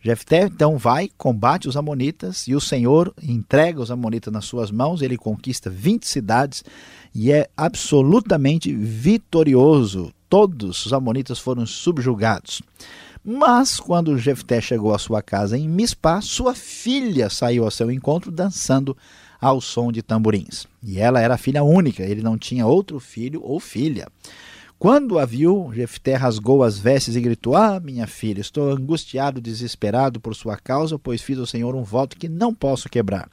Jefté 0.00 0.44
então 0.44 0.78
vai, 0.78 1.10
combate 1.18 1.68
os 1.68 1.76
amonitas 1.76 2.46
e 2.46 2.54
o 2.54 2.60
Senhor 2.60 3.12
entrega 3.20 3.80
os 3.80 3.90
amonitas 3.90 4.32
nas 4.32 4.44
suas 4.44 4.70
mãos, 4.70 5.02
ele 5.02 5.18
conquista 5.18 5.68
20 5.68 6.06
cidades 6.06 6.64
e 7.12 7.32
é 7.32 7.50
absolutamente 7.56 8.72
vitorioso 8.72 10.12
todos 10.30 10.86
os 10.86 10.92
amonitas 10.94 11.38
foram 11.38 11.66
subjugados. 11.66 12.62
Mas 13.22 13.78
quando 13.78 14.16
Jefté 14.16 14.60
chegou 14.60 14.94
à 14.94 14.98
sua 14.98 15.20
casa 15.20 15.58
em 15.58 15.68
Mispá, 15.68 16.22
sua 16.22 16.54
filha 16.54 17.28
saiu 17.28 17.64
ao 17.64 17.70
seu 17.70 17.90
encontro 17.90 18.30
dançando 18.30 18.96
ao 19.38 19.60
som 19.60 19.92
de 19.92 20.02
tamborins. 20.02 20.66
E 20.82 20.98
ela 20.98 21.20
era 21.20 21.36
filha 21.36 21.62
única, 21.62 22.02
ele 22.02 22.22
não 22.22 22.38
tinha 22.38 22.66
outro 22.66 22.98
filho 22.98 23.42
ou 23.42 23.60
filha. 23.60 24.06
Quando 24.78 25.18
a 25.18 25.26
viu, 25.26 25.70
Jefté 25.74 26.14
rasgou 26.14 26.62
as 26.62 26.78
vestes 26.78 27.14
e 27.14 27.20
gritou: 27.20 27.54
Ah, 27.54 27.78
minha 27.78 28.06
filha, 28.06 28.40
estou 28.40 28.70
angustiado, 28.70 29.38
desesperado 29.38 30.18
por 30.18 30.34
sua 30.34 30.56
causa, 30.56 30.98
pois 30.98 31.20
fiz 31.20 31.38
ao 31.38 31.44
Senhor 31.44 31.74
um 31.74 31.82
voto 31.82 32.16
que 32.16 32.30
não 32.30 32.54
posso 32.54 32.88
quebrar. 32.88 33.28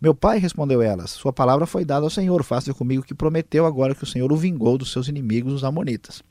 Meu 0.00 0.14
pai, 0.14 0.38
respondeu 0.38 0.80
ela, 0.80 1.08
sua 1.08 1.32
palavra 1.32 1.66
foi 1.66 1.84
dada 1.84 2.06
ao 2.06 2.10
Senhor, 2.10 2.44
faça 2.44 2.72
comigo 2.72 3.02
o 3.02 3.04
que 3.04 3.14
prometeu, 3.14 3.66
agora 3.66 3.94
que 3.94 4.04
o 4.04 4.06
Senhor 4.06 4.32
o 4.32 4.36
vingou 4.36 4.78
dos 4.78 4.92
seus 4.92 5.08
inimigos, 5.08 5.52
os 5.52 5.64
Amonitas. 5.64 6.22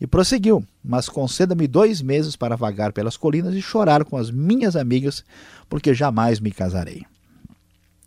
E 0.00 0.06
prosseguiu, 0.06 0.64
mas 0.84 1.08
conceda-me 1.08 1.66
dois 1.66 2.00
meses 2.00 2.36
para 2.36 2.56
vagar 2.56 2.92
pelas 2.92 3.16
colinas 3.16 3.54
e 3.54 3.62
chorar 3.62 4.04
com 4.04 4.16
as 4.16 4.30
minhas 4.30 4.76
amigas, 4.76 5.24
porque 5.68 5.92
jamais 5.92 6.38
me 6.38 6.52
casarei. 6.52 7.04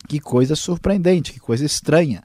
Que 0.07 0.19
coisa 0.19 0.55
surpreendente, 0.55 1.33
que 1.33 1.39
coisa 1.39 1.65
estranha. 1.65 2.23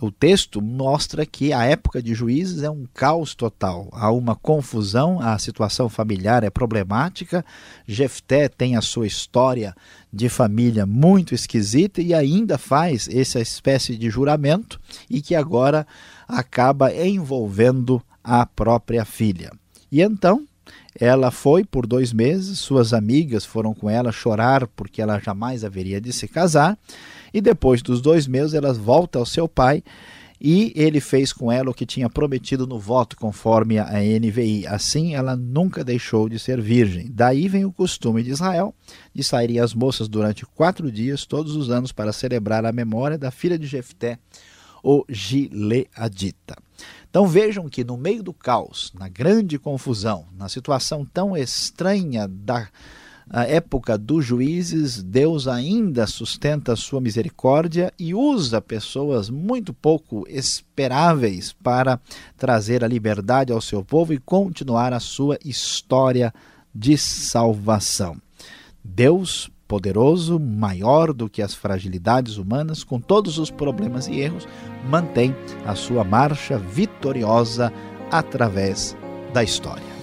O 0.00 0.10
texto 0.10 0.60
mostra 0.60 1.24
que 1.24 1.52
a 1.52 1.64
época 1.64 2.02
de 2.02 2.14
juízes 2.14 2.62
é 2.62 2.70
um 2.70 2.84
caos 2.92 3.34
total. 3.34 3.88
Há 3.92 4.10
uma 4.10 4.34
confusão, 4.34 5.20
a 5.20 5.38
situação 5.38 5.88
familiar 5.88 6.42
é 6.42 6.50
problemática. 6.50 7.44
Jefté 7.86 8.48
tem 8.48 8.76
a 8.76 8.80
sua 8.80 9.06
história 9.06 9.74
de 10.12 10.28
família 10.28 10.84
muito 10.84 11.34
esquisita 11.34 12.02
e 12.02 12.12
ainda 12.12 12.58
faz 12.58 13.08
essa 13.08 13.40
espécie 13.40 13.96
de 13.96 14.10
juramento 14.10 14.80
e 15.08 15.22
que 15.22 15.34
agora 15.34 15.86
acaba 16.26 16.92
envolvendo 16.92 18.02
a 18.22 18.44
própria 18.44 19.04
filha. 19.04 19.52
E 19.92 20.02
então 20.02 20.44
ela 20.98 21.30
foi 21.30 21.64
por 21.64 21.86
dois 21.86 22.12
meses, 22.12 22.58
suas 22.58 22.92
amigas 22.92 23.44
foram 23.44 23.74
com 23.74 23.90
ela 23.90 24.12
chorar 24.12 24.66
porque 24.68 25.02
ela 25.02 25.18
jamais 25.18 25.64
haveria 25.64 26.00
de 26.00 26.12
se 26.12 26.28
casar 26.28 26.78
e 27.32 27.40
depois 27.40 27.82
dos 27.82 28.00
dois 28.00 28.28
meses, 28.28 28.54
ela 28.54 28.72
volta 28.72 29.18
ao 29.18 29.26
seu 29.26 29.48
pai 29.48 29.82
e 30.40 30.72
ele 30.76 31.00
fez 31.00 31.32
com 31.32 31.50
ela 31.50 31.70
o 31.70 31.74
que 31.74 31.86
tinha 31.86 32.10
prometido 32.10 32.66
no 32.66 32.78
voto, 32.78 33.16
conforme 33.16 33.78
a 33.78 33.94
NVI. 33.94 34.66
Assim, 34.66 35.14
ela 35.14 35.34
nunca 35.34 35.82
deixou 35.82 36.28
de 36.28 36.38
ser 36.38 36.60
virgem. 36.60 37.10
Daí 37.10 37.48
vem 37.48 37.64
o 37.64 37.72
costume 37.72 38.22
de 38.22 38.30
Israel 38.30 38.74
de 39.14 39.24
saírem 39.24 39.58
as 39.58 39.74
moças 39.74 40.06
durante 40.06 40.44
quatro 40.44 40.92
dias, 40.92 41.24
todos 41.24 41.56
os 41.56 41.70
anos, 41.70 41.92
para 41.92 42.12
celebrar 42.12 42.64
a 42.64 42.72
memória 42.72 43.16
da 43.16 43.30
filha 43.30 43.58
de 43.58 43.66
Jefté, 43.66 44.18
o 44.84 45.04
Gileadita. 45.08 46.56
Então 47.08 47.26
vejam 47.26 47.68
que 47.68 47.82
no 47.82 47.96
meio 47.96 48.22
do 48.22 48.34
caos, 48.34 48.92
na 48.94 49.08
grande 49.08 49.58
confusão, 49.58 50.26
na 50.36 50.48
situação 50.48 51.04
tão 51.04 51.36
estranha 51.36 52.28
da 52.28 52.68
época 53.46 53.96
dos 53.96 54.24
juízes, 54.26 55.02
Deus 55.02 55.48
ainda 55.48 56.06
sustenta 56.06 56.74
a 56.74 56.76
sua 56.76 57.00
misericórdia 57.00 57.92
e 57.98 58.14
usa 58.14 58.60
pessoas 58.60 59.30
muito 59.30 59.72
pouco 59.72 60.26
esperáveis 60.28 61.52
para 61.52 61.98
trazer 62.36 62.84
a 62.84 62.88
liberdade 62.88 63.52
ao 63.52 63.62
seu 63.62 63.82
povo 63.82 64.12
e 64.12 64.18
continuar 64.18 64.92
a 64.92 65.00
sua 65.00 65.38
história 65.42 66.34
de 66.74 66.98
salvação. 66.98 68.20
Deus 68.84 69.48
poderoso, 69.66 70.38
maior 70.38 71.12
do 71.12 71.28
que 71.28 71.42
as 71.42 71.54
fragilidades 71.54 72.36
humanas, 72.36 72.84
com 72.84 73.00
todos 73.00 73.38
os 73.38 73.50
problemas 73.50 74.06
e 74.06 74.20
erros, 74.20 74.46
mantém 74.88 75.34
a 75.64 75.74
sua 75.74 76.04
marcha 76.04 76.58
vitoriosa 76.58 77.72
através 78.10 78.96
da 79.32 79.42
história. 79.42 79.93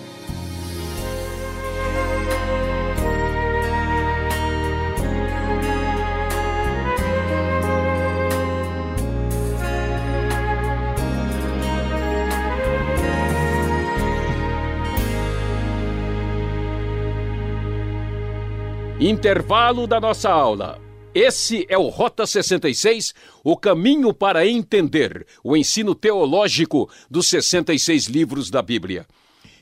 Intervalo 19.03 19.88
da 19.88 20.00
nossa 20.00 20.29
aula. 20.29 20.79
Esse 21.12 21.65
é 21.67 21.75
o 21.75 21.88
Rota 21.88 22.27
66, 22.27 23.15
o 23.43 23.58
caminho 23.58 24.13
para 24.13 24.46
entender 24.46 25.25
o 25.43 25.58
ensino 25.58 25.96
teológico 25.96 26.88
dos 27.10 27.27
66 27.27 28.05
livros 28.05 28.51
da 28.51 28.62
Bíblia. 28.62 29.08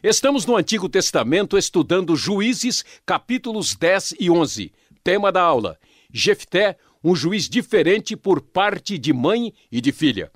Estamos 0.04 0.46
no 0.46 0.58
Antigo 0.58 0.90
Testamento 0.90 1.58
estudando 1.58 2.18
Juízes, 2.18 2.84
capítulos 3.06 3.78
10 3.78 4.16
e 4.20 4.30
11. 4.30 4.74
Tema 5.06 5.32
da 5.32 5.42
aula: 5.42 5.80
Jefté, 6.14 6.76
um 7.02 7.16
juiz 7.16 7.48
diferente 7.48 8.18
por 8.18 8.42
parte 8.42 8.98
de 8.98 9.14
mãe 9.14 9.54
e 9.72 9.80
de 9.80 9.94
filha. 9.94 10.30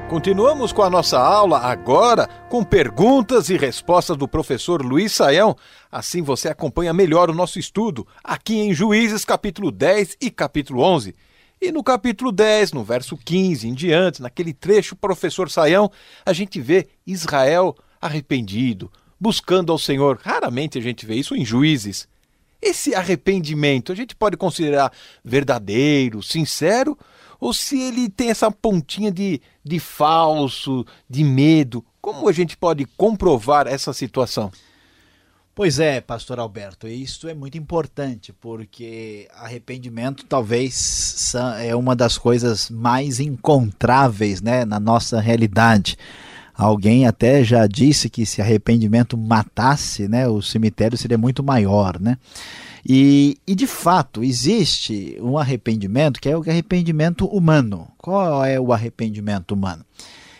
Continuamos 0.08 0.72
com 0.72 0.82
a 0.82 0.88
nossa 0.88 1.18
aula 1.18 1.58
agora 1.58 2.26
com 2.48 2.64
perguntas 2.64 3.50
e 3.50 3.58
respostas 3.58 4.16
do 4.16 4.26
professor 4.26 4.82
Luiz 4.82 5.12
Saião. 5.12 5.54
Assim 5.92 6.22
você 6.22 6.48
acompanha 6.48 6.94
melhor 6.94 7.28
o 7.28 7.34
nosso 7.34 7.58
estudo 7.58 8.06
aqui 8.24 8.56
em 8.56 8.72
Juízes 8.72 9.22
capítulo 9.22 9.70
10 9.70 10.16
e 10.18 10.30
capítulo 10.30 10.80
11. 10.80 11.14
E 11.60 11.70
no 11.70 11.84
capítulo 11.84 12.32
10, 12.32 12.72
no 12.72 12.82
verso 12.82 13.18
15 13.18 13.68
em 13.68 13.74
diante, 13.74 14.22
naquele 14.22 14.54
trecho, 14.54 14.96
professor 14.96 15.50
Saião, 15.50 15.90
a 16.24 16.32
gente 16.32 16.58
vê 16.58 16.88
Israel 17.06 17.76
arrependido, 18.00 18.90
buscando 19.20 19.70
ao 19.70 19.78
Senhor. 19.78 20.18
Raramente 20.22 20.78
a 20.78 20.80
gente 20.80 21.04
vê 21.04 21.16
isso 21.16 21.36
em 21.36 21.44
Juízes. 21.44 22.08
Esse 22.62 22.94
arrependimento 22.94 23.92
a 23.92 23.94
gente 23.94 24.16
pode 24.16 24.38
considerar 24.38 24.90
verdadeiro, 25.22 26.22
sincero 26.22 26.96
ou 27.40 27.52
se 27.52 27.80
ele 27.80 28.08
tem 28.08 28.30
essa 28.30 28.50
pontinha 28.50 29.10
de, 29.10 29.40
de 29.64 29.78
falso, 29.78 30.84
de 31.08 31.22
medo. 31.22 31.84
Como 32.00 32.28
a 32.28 32.32
gente 32.32 32.56
pode 32.56 32.84
comprovar 32.96 33.66
essa 33.66 33.92
situação? 33.92 34.50
Pois 35.58 35.80
é, 35.80 36.00
pastor 36.00 36.38
Alberto, 36.38 36.86
isso 36.86 37.26
é 37.26 37.34
muito 37.34 37.58
importante, 37.58 38.32
porque 38.32 39.28
arrependimento 39.34 40.24
talvez 40.24 41.32
é 41.60 41.74
uma 41.74 41.96
das 41.96 42.16
coisas 42.16 42.70
mais 42.70 43.18
encontráveis 43.18 44.40
né, 44.40 44.64
na 44.64 44.78
nossa 44.78 45.20
realidade. 45.20 45.98
Alguém 46.54 47.08
até 47.08 47.42
já 47.42 47.66
disse 47.66 48.08
que 48.08 48.24
se 48.24 48.40
arrependimento 48.40 49.18
matasse, 49.18 50.06
né, 50.06 50.28
o 50.28 50.40
cemitério 50.40 50.96
seria 50.96 51.18
muito 51.18 51.42
maior, 51.42 52.00
né? 52.00 52.18
E, 52.86 53.38
e, 53.46 53.54
de 53.54 53.66
fato, 53.66 54.22
existe 54.22 55.18
um 55.20 55.38
arrependimento 55.38 56.20
que 56.20 56.28
é 56.28 56.36
o 56.36 56.40
arrependimento 56.40 57.26
humano. 57.26 57.88
Qual 57.96 58.44
é 58.44 58.58
o 58.58 58.72
arrependimento 58.72 59.52
humano? 59.52 59.84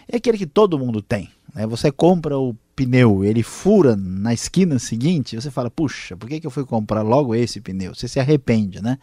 É 0.09 0.17
aquele 0.17 0.39
que 0.39 0.47
todo 0.47 0.79
mundo 0.79 1.03
tem. 1.03 1.31
Né? 1.55 1.67
Você 1.67 1.91
compra 1.91 2.39
o 2.39 2.55
pneu, 2.75 3.25
ele 3.25 3.43
fura 3.43 3.97
na 3.97 4.33
esquina 4.33 4.79
seguinte, 4.79 5.35
você 5.35 5.51
fala, 5.51 5.69
puxa, 5.69 6.17
por 6.17 6.29
que, 6.29 6.39
que 6.39 6.47
eu 6.47 6.51
fui 6.51 6.65
comprar 6.65 7.03
logo 7.03 7.35
esse 7.35 7.61
pneu? 7.61 7.93
Você 7.95 8.07
se 8.07 8.21
arrepende, 8.21 8.81
né? 8.81 8.99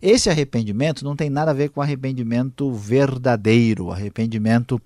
Esse 0.00 0.30
arrependimento 0.30 1.04
não 1.04 1.14
tem 1.14 1.28
nada 1.28 1.50
a 1.50 1.54
ver 1.54 1.68
com 1.68 1.82
arrependimento 1.82 2.72
verdadeiro, 2.72 3.90
arrependimento 3.90 4.80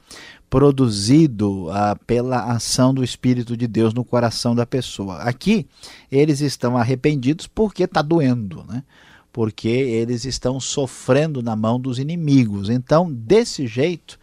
produzido 0.55 1.69
ah, 1.73 1.97
pela 2.07 2.53
ação 2.53 2.95
do 2.95 3.03
Espírito 3.03 3.57
de 3.57 3.67
Deus 3.67 3.93
no 3.93 4.05
coração 4.05 4.55
da 4.55 4.65
pessoa. 4.65 5.17
Aqui, 5.17 5.67
eles 6.13 6.41
estão 6.41 6.77
arrependidos 6.77 7.49
porque 7.49 7.83
está 7.83 8.01
doendo, 8.01 8.65
né? 8.69 8.85
porque 9.33 9.67
eles 9.67 10.25
estão 10.25 10.61
sofrendo 10.61 11.43
na 11.43 11.57
mão 11.57 11.81
dos 11.81 11.99
inimigos. 11.99 12.71
Então, 12.71 13.13
desse 13.13 13.67
jeito, 13.67 14.17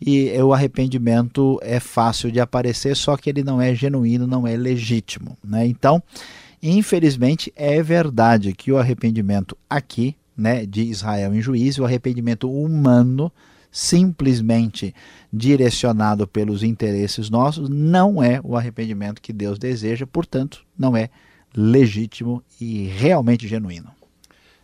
e 0.00 0.28
o 0.42 0.52
arrependimento 0.52 1.56
é 1.62 1.78
fácil 1.78 2.32
de 2.32 2.40
aparecer, 2.40 2.96
só 2.96 3.16
que 3.16 3.30
ele 3.30 3.44
não 3.44 3.62
é 3.62 3.72
genuíno, 3.72 4.26
não 4.26 4.44
é 4.44 4.56
legítimo. 4.56 5.38
Né? 5.42 5.68
Então, 5.68 6.02
infelizmente, 6.60 7.52
é 7.54 7.80
verdade 7.80 8.52
que 8.54 8.72
o 8.72 8.76
arrependimento 8.76 9.56
aqui 9.70 10.16
né, 10.36 10.66
de 10.66 10.82
Israel 10.82 11.32
em 11.32 11.40
juízo, 11.40 11.82
o 11.82 11.84
arrependimento 11.84 12.50
humano, 12.50 13.30
simplesmente 13.76 14.94
direcionado 15.30 16.26
pelos 16.26 16.62
interesses 16.62 17.28
nossos, 17.28 17.68
não 17.68 18.22
é 18.22 18.40
o 18.42 18.56
arrependimento 18.56 19.20
que 19.20 19.34
Deus 19.34 19.58
deseja, 19.58 20.06
portanto, 20.06 20.64
não 20.78 20.96
é 20.96 21.10
legítimo 21.54 22.42
e 22.58 22.86
realmente 22.86 23.46
genuíno. 23.46 23.90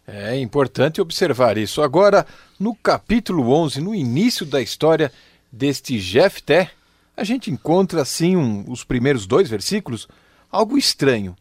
É 0.07 0.39
importante 0.39 0.99
observar 0.99 1.59
isso. 1.59 1.83
Agora, 1.83 2.27
no 2.59 2.75
capítulo 2.75 3.51
11, 3.51 3.83
no 3.83 3.95
início 3.95 4.47
da 4.47 4.63
história 4.63 5.13
deste 5.53 5.99
Jefté, 5.99 6.71
a 7.15 7.23
gente 7.23 7.51
encontra 7.51 8.01
assim 8.01 8.35
um, 8.35 8.65
os 8.67 8.83
primeiros 8.83 9.27
dois 9.27 9.47
versículos 9.47 10.09
algo 10.51 10.79
estranho. 10.79 11.37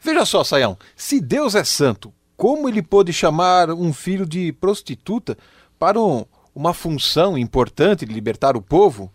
Veja 0.00 0.26
só, 0.26 0.42
Saião, 0.42 0.76
se 0.96 1.20
Deus 1.20 1.54
é 1.54 1.62
santo, 1.62 2.12
como 2.36 2.68
ele 2.68 2.82
pôde 2.82 3.12
chamar 3.12 3.70
um 3.70 3.92
filho 3.92 4.26
de 4.26 4.52
prostituta 4.52 5.38
para 5.78 6.00
um, 6.00 6.24
uma 6.54 6.74
função 6.74 7.36
importante 7.36 8.04
de 8.04 8.12
libertar 8.12 8.56
o 8.56 8.62
povo? 8.62 9.10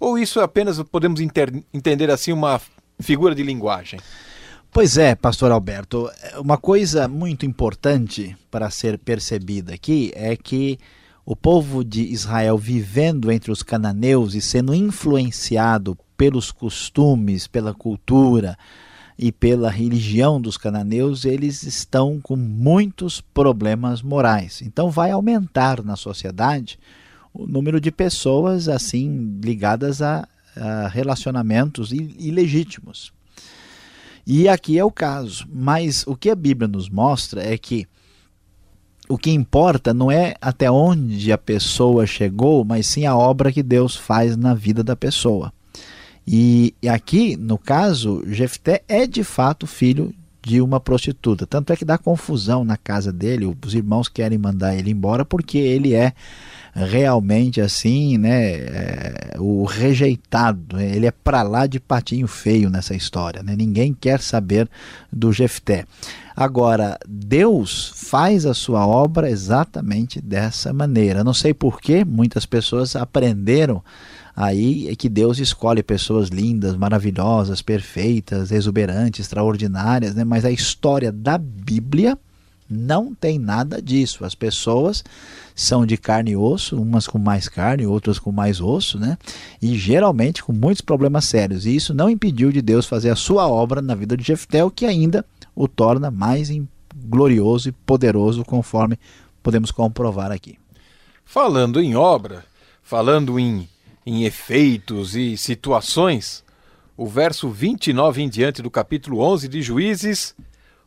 Ou 0.00 0.18
isso 0.18 0.40
apenas 0.40 0.82
podemos 0.82 1.20
entender 1.72 2.10
assim 2.10 2.32
uma 2.32 2.60
figura 3.00 3.34
de 3.34 3.42
linguagem? 3.42 4.00
Pois 4.70 4.98
é, 4.98 5.14
pastor 5.14 5.52
Alberto, 5.52 6.10
uma 6.36 6.58
coisa 6.58 7.06
muito 7.06 7.46
importante 7.46 8.36
para 8.50 8.70
ser 8.70 8.98
percebida 8.98 9.72
aqui 9.72 10.10
é 10.16 10.36
que 10.36 10.78
o 11.24 11.36
povo 11.36 11.84
de 11.84 12.02
Israel 12.02 12.58
vivendo 12.58 13.30
entre 13.30 13.52
os 13.52 13.62
cananeus 13.62 14.34
e 14.34 14.40
sendo 14.40 14.74
influenciado 14.74 15.96
pelos 16.16 16.50
costumes, 16.50 17.46
pela 17.46 17.72
cultura, 17.72 18.58
e 19.18 19.30
pela 19.30 19.70
religião 19.70 20.40
dos 20.40 20.56
cananeus, 20.56 21.24
eles 21.24 21.62
estão 21.62 22.20
com 22.20 22.36
muitos 22.36 23.20
problemas 23.20 24.02
morais. 24.02 24.60
Então 24.62 24.90
vai 24.90 25.10
aumentar 25.10 25.82
na 25.82 25.96
sociedade 25.96 26.78
o 27.32 27.46
número 27.46 27.80
de 27.80 27.90
pessoas 27.90 28.68
assim 28.68 29.38
ligadas 29.42 30.02
a, 30.02 30.26
a 30.56 30.88
relacionamentos 30.88 31.92
ilegítimos. 31.92 33.12
E 34.26 34.48
aqui 34.48 34.78
é 34.78 34.84
o 34.84 34.90
caso. 34.90 35.46
Mas 35.52 36.04
o 36.06 36.16
que 36.16 36.30
a 36.30 36.34
Bíblia 36.34 36.66
nos 36.66 36.88
mostra 36.88 37.42
é 37.42 37.56
que 37.58 37.86
o 39.08 39.18
que 39.18 39.30
importa 39.30 39.92
não 39.92 40.10
é 40.10 40.34
até 40.40 40.70
onde 40.70 41.30
a 41.30 41.36
pessoa 41.36 42.06
chegou, 42.06 42.64
mas 42.64 42.86
sim 42.86 43.04
a 43.04 43.14
obra 43.14 43.52
que 43.52 43.62
Deus 43.62 43.94
faz 43.94 44.34
na 44.34 44.54
vida 44.54 44.82
da 44.82 44.96
pessoa. 44.96 45.52
E, 46.26 46.74
aqui, 46.88 47.36
no 47.36 47.58
caso, 47.58 48.22
Jefté 48.26 48.82
é 48.88 49.06
de 49.06 49.22
fato 49.22 49.66
filho 49.66 50.14
de 50.44 50.60
uma 50.60 50.78
prostituta. 50.78 51.46
Tanto 51.46 51.72
é 51.72 51.76
que 51.76 51.84
dá 51.84 51.96
confusão 51.96 52.64
na 52.64 52.76
casa 52.76 53.12
dele, 53.12 53.56
os 53.64 53.74
irmãos 53.74 54.08
querem 54.08 54.38
mandar 54.38 54.74
ele 54.74 54.90
embora 54.90 55.24
porque 55.24 55.58
ele 55.58 55.94
é 55.94 56.12
realmente 56.74 57.60
assim, 57.60 58.18
né, 58.18 58.52
é, 58.52 59.36
o 59.38 59.64
rejeitado, 59.64 60.80
ele 60.80 61.06
é 61.06 61.10
para 61.10 61.42
lá 61.42 61.66
de 61.66 61.78
patinho 61.78 62.26
feio 62.26 62.68
nessa 62.68 62.94
história, 62.94 63.42
né? 63.42 63.54
Ninguém 63.56 63.94
quer 63.94 64.20
saber 64.20 64.68
do 65.10 65.32
Jefté. 65.32 65.86
Agora, 66.36 66.98
Deus 67.08 67.92
faz 67.94 68.44
a 68.44 68.52
sua 68.52 68.84
obra 68.84 69.30
exatamente 69.30 70.20
dessa 70.20 70.72
maneira. 70.72 71.22
Não 71.22 71.32
sei 71.32 71.54
por 71.54 71.80
que 71.80 72.04
muitas 72.04 72.44
pessoas 72.44 72.96
aprenderam 72.96 73.82
aí 74.36 74.88
é 74.88 74.96
que 74.96 75.08
Deus 75.08 75.38
escolhe 75.38 75.82
pessoas 75.82 76.28
lindas, 76.28 76.76
maravilhosas, 76.76 77.62
perfeitas, 77.62 78.50
exuberantes, 78.50 79.20
extraordinárias, 79.26 80.14
né? 80.14 80.24
mas 80.24 80.44
a 80.44 80.50
história 80.50 81.12
da 81.12 81.38
Bíblia 81.38 82.18
não 82.68 83.14
tem 83.14 83.38
nada 83.38 83.80
disso. 83.80 84.24
As 84.24 84.34
pessoas 84.34 85.04
são 85.54 85.86
de 85.86 85.96
carne 85.96 86.32
e 86.32 86.36
osso, 86.36 86.80
umas 86.80 87.06
com 87.06 87.18
mais 87.18 87.48
carne, 87.48 87.86
outras 87.86 88.18
com 88.18 88.32
mais 88.32 88.60
osso, 88.60 88.98
né? 88.98 89.16
E 89.62 89.76
geralmente 89.78 90.42
com 90.42 90.52
muitos 90.52 90.80
problemas 90.80 91.26
sérios. 91.26 91.66
E 91.66 91.76
isso 91.76 91.94
não 91.94 92.10
impediu 92.10 92.50
de 92.50 92.60
Deus 92.60 92.86
fazer 92.86 93.10
a 93.10 93.16
sua 93.16 93.46
obra 93.46 93.80
na 93.80 93.94
vida 93.94 94.16
de 94.16 94.24
Jefté, 94.24 94.64
o 94.64 94.70
que 94.70 94.86
ainda 94.86 95.24
o 95.54 95.68
torna 95.68 96.10
mais 96.10 96.50
glorioso 96.94 97.68
e 97.68 97.72
poderoso, 97.72 98.44
conforme 98.44 98.98
podemos 99.42 99.70
comprovar 99.70 100.32
aqui. 100.32 100.58
Falando 101.24 101.80
em 101.80 101.94
obra, 101.94 102.44
falando 102.82 103.38
em 103.38 103.68
em 104.06 104.24
efeitos 104.24 105.16
e 105.16 105.36
situações, 105.36 106.44
o 106.96 107.06
verso 107.06 107.48
29 107.48 108.22
em 108.22 108.28
diante 108.28 108.62
do 108.62 108.70
capítulo 108.70 109.20
11 109.20 109.48
de 109.48 109.62
Juízes 109.62 110.34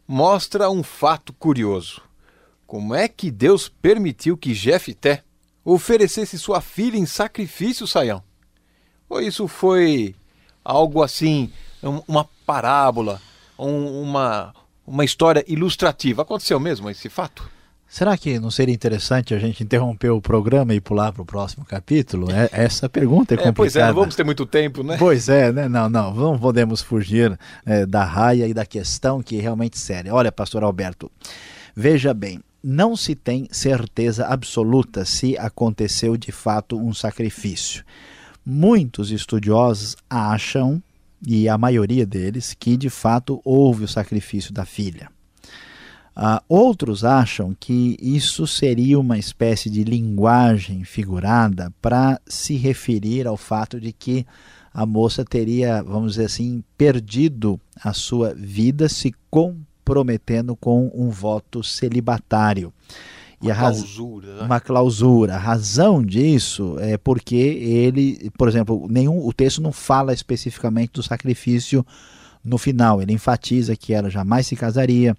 mostra 0.07 0.69
um 0.69 0.83
fato 0.83 1.33
curioso. 1.33 2.01
Como 2.65 2.93
é 2.93 3.07
que 3.07 3.31
Deus 3.31 3.67
permitiu 3.67 4.37
que 4.37 4.53
Jefté 4.53 5.23
oferecesse 5.63 6.37
sua 6.37 6.61
filha 6.61 6.97
em 6.97 7.05
sacrifício, 7.05 7.87
Saião? 7.87 8.23
Ou 9.09 9.21
isso 9.21 9.47
foi 9.47 10.15
algo 10.63 11.01
assim, 11.01 11.51
uma 12.07 12.25
parábola, 12.45 13.21
um, 13.57 14.01
uma, 14.01 14.53
uma 14.85 15.05
história 15.05 15.43
ilustrativa. 15.47 16.21
Aconteceu 16.21 16.59
mesmo 16.59 16.89
esse 16.89 17.09
fato? 17.09 17.49
Será 17.89 18.17
que 18.17 18.37
não 18.37 18.51
seria 18.51 18.75
interessante 18.75 19.33
a 19.33 19.39
gente 19.39 19.63
interromper 19.63 20.09
o 20.09 20.21
programa 20.21 20.73
e 20.73 20.81
pular 20.81 21.13
para 21.13 21.21
o 21.21 21.25
próximo 21.25 21.65
capítulo? 21.65 22.29
É, 22.29 22.49
essa 22.51 22.89
pergunta 22.89 23.33
é 23.33 23.37
complicada. 23.37 23.49
É, 23.49 23.53
pois 23.53 23.75
é, 23.75 23.87
não 23.87 23.93
vamos 23.93 24.15
ter 24.15 24.23
muito 24.25 24.45
tempo, 24.45 24.83
né? 24.83 24.97
Pois 24.99 25.29
é, 25.29 25.51
né? 25.53 25.69
Não, 25.69 25.89
não, 25.89 26.13
não 26.13 26.37
podemos 26.37 26.81
fugir 26.81 27.39
é, 27.65 27.85
da 27.85 28.03
raia 28.03 28.45
e 28.47 28.53
da 28.53 28.65
questão 28.65 29.23
que 29.23 29.37
é 29.37 29.41
realmente 29.41 29.79
séria. 29.79 30.13
Olha, 30.13 30.31
pastor 30.31 30.63
Alberto, 30.63 31.09
veja 31.73 32.13
bem, 32.13 32.41
não 32.61 32.97
se 32.97 33.15
tem 33.15 33.47
certeza 33.51 34.27
absoluta 34.27 35.05
se 35.05 35.37
aconteceu 35.37 36.17
de 36.17 36.31
fato 36.33 36.77
um 36.77 36.93
sacrifício. 36.93 37.85
Muitos 38.45 39.11
estudiosos 39.11 39.95
acham, 40.09 40.83
e 41.25 41.47
a 41.47 41.57
maioria 41.57 42.05
deles, 42.05 42.53
que 42.57 42.75
de 42.75 42.89
fato 42.89 43.41
houve 43.43 43.85
o 43.85 43.87
sacrifício 43.87 44.53
da 44.53 44.65
filha. 44.65 45.09
Uh, 46.17 46.41
outros 46.49 47.05
acham 47.05 47.55
que 47.59 47.95
isso 48.01 48.47
seria 48.47 48.99
uma 48.99 49.19
espécie 49.19 49.69
de 49.69 49.83
linguagem 49.83 50.83
figurada 50.83 51.71
para 51.79 52.19
se 52.25 52.55
referir 52.55 53.27
ao 53.27 53.37
fato 53.37 53.79
de 53.79 53.93
que 53.93 54.25
a 54.73 54.83
moça 54.83 55.23
teria, 55.23 55.83
vamos 55.83 56.13
dizer 56.13 56.25
assim, 56.25 56.63
perdido 56.75 57.59
a 57.83 57.93
sua 57.93 58.33
vida 58.33 58.89
se 58.89 59.13
comprometendo 59.29 60.55
com 60.55 60.91
um 60.95 61.09
voto 61.09 61.63
celibatário. 61.63 62.73
Uma 63.39 63.53
clausura. 63.55 64.35
Né? 64.35 64.41
Uma 64.41 64.59
clausura. 64.59 65.35
A 65.35 65.39
razão 65.39 66.03
disso 66.03 66.77
é 66.79 66.97
porque 66.97 67.35
ele, 67.35 68.31
por 68.37 68.47
exemplo, 68.47 68.87
nenhum, 68.89 69.23
o 69.25 69.31
texto 69.31 69.61
não 69.61 69.71
fala 69.71 70.13
especificamente 70.13 70.93
do 70.93 71.03
sacrifício 71.03 71.85
no 72.43 72.57
final. 72.57 73.01
Ele 73.01 73.13
enfatiza 73.13 73.75
que 73.75 73.93
ela 73.93 74.09
jamais 74.09 74.47
se 74.47 74.55
casaria, 74.55 75.15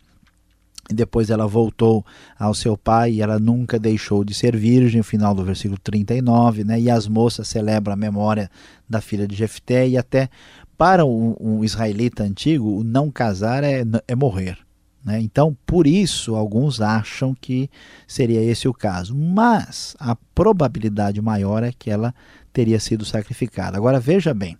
depois 0.94 1.30
ela 1.30 1.46
voltou 1.46 2.04
ao 2.38 2.54
seu 2.54 2.76
pai 2.76 3.12
e 3.12 3.22
ela 3.22 3.38
nunca 3.38 3.78
deixou 3.78 4.24
de 4.24 4.34
ser 4.34 4.56
virgem, 4.56 5.02
final 5.02 5.34
do 5.34 5.44
versículo 5.44 5.78
39, 5.78 6.64
né? 6.64 6.80
E 6.80 6.90
as 6.90 7.06
moças 7.06 7.48
celebram 7.48 7.92
a 7.92 7.96
memória 7.96 8.50
da 8.88 9.00
filha 9.00 9.26
de 9.26 9.36
Jefté 9.36 9.86
e 9.88 9.96
até 9.98 10.28
para 10.76 11.04
um, 11.04 11.34
um 11.40 11.64
israelita 11.64 12.22
antigo, 12.22 12.78
o 12.78 12.84
não 12.84 13.10
casar 13.10 13.64
é, 13.64 13.84
é 14.06 14.14
morrer. 14.14 14.58
Né? 15.04 15.20
Então, 15.20 15.56
por 15.66 15.86
isso, 15.86 16.34
alguns 16.36 16.80
acham 16.80 17.34
que 17.34 17.70
seria 18.06 18.42
esse 18.42 18.68
o 18.68 18.74
caso. 18.74 19.14
Mas 19.14 19.96
a 19.98 20.14
probabilidade 20.34 21.20
maior 21.20 21.62
é 21.62 21.72
que 21.76 21.90
ela 21.90 22.14
teria 22.52 22.78
sido 22.78 23.04
sacrificada. 23.04 23.76
Agora, 23.76 23.98
veja 23.98 24.32
bem, 24.32 24.56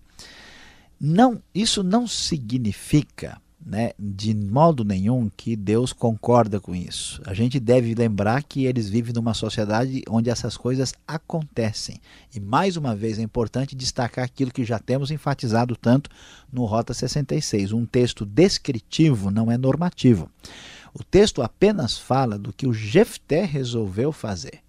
não, 1.01 1.41
isso 1.55 1.83
não 1.83 2.07
significa 2.07 3.41
né, 3.65 3.93
de 3.99 4.35
modo 4.35 4.85
nenhum 4.85 5.31
que 5.37 5.57
Deus 5.57 5.93
concorda 5.93 6.61
com 6.61 6.75
isso. 6.75 7.21
A 7.27 7.35
gente 7.35 7.59
deve 7.59 7.95
lembrar 7.95 8.43
que 8.43 8.65
eles 8.65 8.89
vivem 8.89 9.13
numa 9.13 9.35
sociedade 9.35 10.03
onde 10.09 10.31
essas 10.31 10.57
coisas 10.57 10.95
acontecem. 11.07 12.01
E 12.35 12.41
mais 12.41 12.77
uma 12.77 12.95
vez 12.95 13.19
é 13.19 13.23
importante 13.23 13.75
destacar 13.75 14.25
aquilo 14.25 14.53
que 14.53 14.65
já 14.65 14.79
temos 14.79 15.11
enfatizado 15.11 15.77
tanto 15.77 16.09
no 16.53 16.65
Rota 16.65 16.95
66. 16.95 17.73
Um 17.73 17.85
texto 17.85 18.25
descritivo 18.25 19.31
não 19.31 19.51
é 19.51 19.59
normativo. 19.59 20.31
O 20.95 21.05
texto 21.05 21.43
apenas 21.43 21.99
fala 21.99 22.39
do 22.39 22.53
que 22.53 22.67
o 22.67 22.73
Jefté 22.73 23.45
resolveu 23.45 24.13
fazer. 24.13 24.61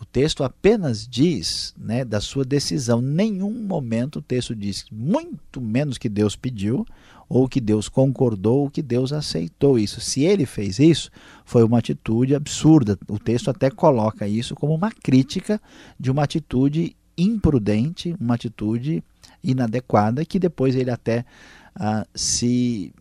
O 0.00 0.04
texto 0.06 0.42
apenas 0.42 1.06
diz 1.06 1.74
né, 1.76 2.06
da 2.06 2.22
sua 2.22 2.42
decisão. 2.42 3.02
Nenhum 3.02 3.52
momento 3.52 4.16
o 4.16 4.22
texto 4.22 4.56
diz, 4.56 4.86
muito 4.90 5.60
menos 5.60 5.98
que 5.98 6.08
Deus 6.08 6.34
pediu, 6.34 6.86
ou 7.28 7.46
que 7.46 7.60
Deus 7.60 7.86
concordou, 7.86 8.60
ou 8.60 8.70
que 8.70 8.80
Deus 8.80 9.12
aceitou 9.12 9.78
isso. 9.78 10.00
Se 10.00 10.22
ele 10.22 10.46
fez 10.46 10.78
isso, 10.78 11.10
foi 11.44 11.62
uma 11.62 11.78
atitude 11.78 12.34
absurda. 12.34 12.98
O 13.06 13.18
texto 13.18 13.50
até 13.50 13.70
coloca 13.70 14.26
isso 14.26 14.54
como 14.54 14.74
uma 14.74 14.90
crítica 14.90 15.60
de 15.98 16.10
uma 16.10 16.24
atitude 16.24 16.96
imprudente, 17.16 18.16
uma 18.18 18.36
atitude 18.36 19.04
inadequada, 19.44 20.24
que 20.24 20.38
depois 20.38 20.74
ele 20.74 20.90
até 20.90 21.26
ah, 21.74 22.06
se, 22.14 22.92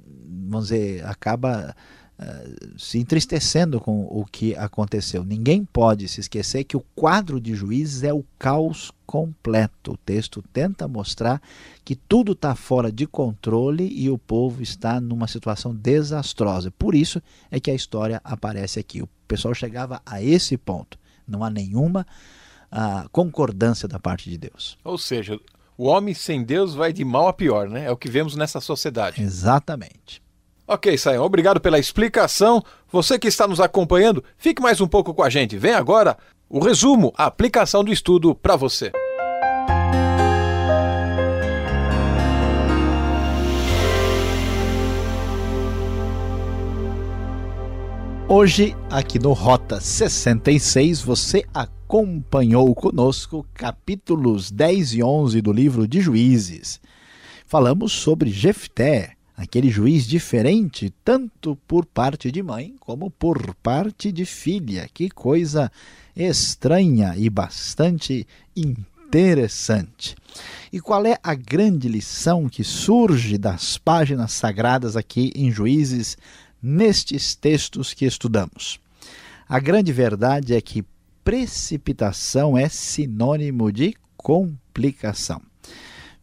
vamos 0.49 0.65
dizer, 0.67 1.05
acaba 1.05 1.73
se 2.77 2.99
entristecendo 2.99 3.79
com 3.79 4.03
o 4.03 4.25
que 4.25 4.55
aconteceu. 4.55 5.23
Ninguém 5.23 5.63
pode 5.63 6.07
se 6.07 6.19
esquecer 6.19 6.65
que 6.65 6.75
o 6.75 6.83
quadro 6.93 7.39
de 7.39 7.55
juízes 7.55 8.03
é 8.03 8.13
o 8.13 8.25
caos 8.37 8.91
completo. 9.05 9.93
O 9.93 9.97
texto 9.97 10.43
tenta 10.51 10.87
mostrar 10.87 11.41
que 11.85 11.95
tudo 11.95 12.33
está 12.33 12.55
fora 12.55 12.91
de 12.91 13.07
controle 13.07 13.87
e 13.87 14.09
o 14.09 14.17
povo 14.17 14.61
está 14.61 14.99
numa 14.99 15.27
situação 15.27 15.73
desastrosa. 15.73 16.71
Por 16.71 16.93
isso 16.93 17.21
é 17.49 17.59
que 17.59 17.71
a 17.71 17.75
história 17.75 18.19
aparece 18.23 18.79
aqui. 18.79 19.01
O 19.01 19.09
pessoal 19.27 19.53
chegava 19.53 20.01
a 20.05 20.21
esse 20.21 20.57
ponto. 20.57 20.99
Não 21.25 21.43
há 21.43 21.49
nenhuma 21.49 22.05
uh, 22.71 23.07
concordância 23.11 23.87
da 23.87 23.97
parte 23.97 24.29
de 24.29 24.37
Deus. 24.37 24.77
Ou 24.83 24.97
seja, 24.97 25.39
o 25.77 25.85
homem 25.85 26.13
sem 26.13 26.43
Deus 26.43 26.73
vai 26.73 26.91
de 26.91 27.05
mal 27.05 27.29
a 27.29 27.33
pior, 27.33 27.69
né? 27.69 27.85
É 27.85 27.91
o 27.91 27.97
que 27.97 28.09
vemos 28.09 28.35
nessa 28.35 28.59
sociedade. 28.59 29.21
Exatamente. 29.21 30.21
Ok, 30.71 30.95
Sayão, 30.99 31.25
obrigado 31.25 31.59
pela 31.59 31.79
explicação. 31.79 32.63
Você 32.91 33.17
que 33.17 33.27
está 33.27 33.47
nos 33.47 33.59
acompanhando, 33.59 34.23
fique 34.37 34.61
mais 34.61 34.79
um 34.79 34.87
pouco 34.87 35.15
com 35.15 35.23
a 35.23 35.29
gente. 35.29 35.57
Vem 35.57 35.73
agora 35.73 36.15
o 36.47 36.59
resumo, 36.59 37.11
a 37.17 37.25
aplicação 37.25 37.83
do 37.83 37.91
estudo 37.91 38.35
para 38.35 38.55
você. 38.55 38.91
Hoje, 48.27 48.77
aqui 48.91 49.17
no 49.17 49.33
Rota 49.33 49.81
66, 49.81 51.01
você 51.01 51.43
acompanhou 51.51 52.75
conosco 52.75 53.43
capítulos 53.55 54.51
10 54.51 54.93
e 54.93 55.03
11 55.03 55.41
do 55.41 55.51
livro 55.51 55.87
de 55.87 55.99
Juízes. 55.99 56.79
Falamos 57.47 57.91
sobre 57.91 58.29
Jefté, 58.29 59.15
aquele 59.39 59.69
juiz 59.69 60.05
diferente, 60.05 60.93
tanto 61.01 61.55
por 61.65 61.85
parte 61.85 62.29
de 62.29 62.43
mãe 62.43 62.75
como 62.77 63.09
por 63.09 63.55
parte 63.55 64.11
de 64.11 64.25
filha. 64.25 64.89
Que 64.93 65.09
coisa 65.09 65.71
estranha 66.13 67.15
e 67.15 67.29
bastante 67.29 68.27
interessante. 68.53 70.17
E 70.73 70.81
qual 70.81 71.05
é 71.05 71.17
a 71.23 71.33
grande 71.33 71.87
lição 71.87 72.49
que 72.49 72.65
surge 72.65 73.37
das 73.37 73.77
páginas 73.77 74.33
sagradas 74.33 74.97
aqui 74.97 75.31
em 75.33 75.49
Juízes, 75.49 76.17
nestes 76.61 77.33
textos 77.33 77.93
que 77.93 78.03
estudamos? 78.03 78.77
A 79.47 79.57
grande 79.57 79.93
verdade 79.93 80.53
é 80.53 80.59
que 80.59 80.83
precipitação 81.23 82.57
é 82.57 82.67
sinônimo 82.67 83.71
de 83.71 83.95
complicação. 84.17 85.48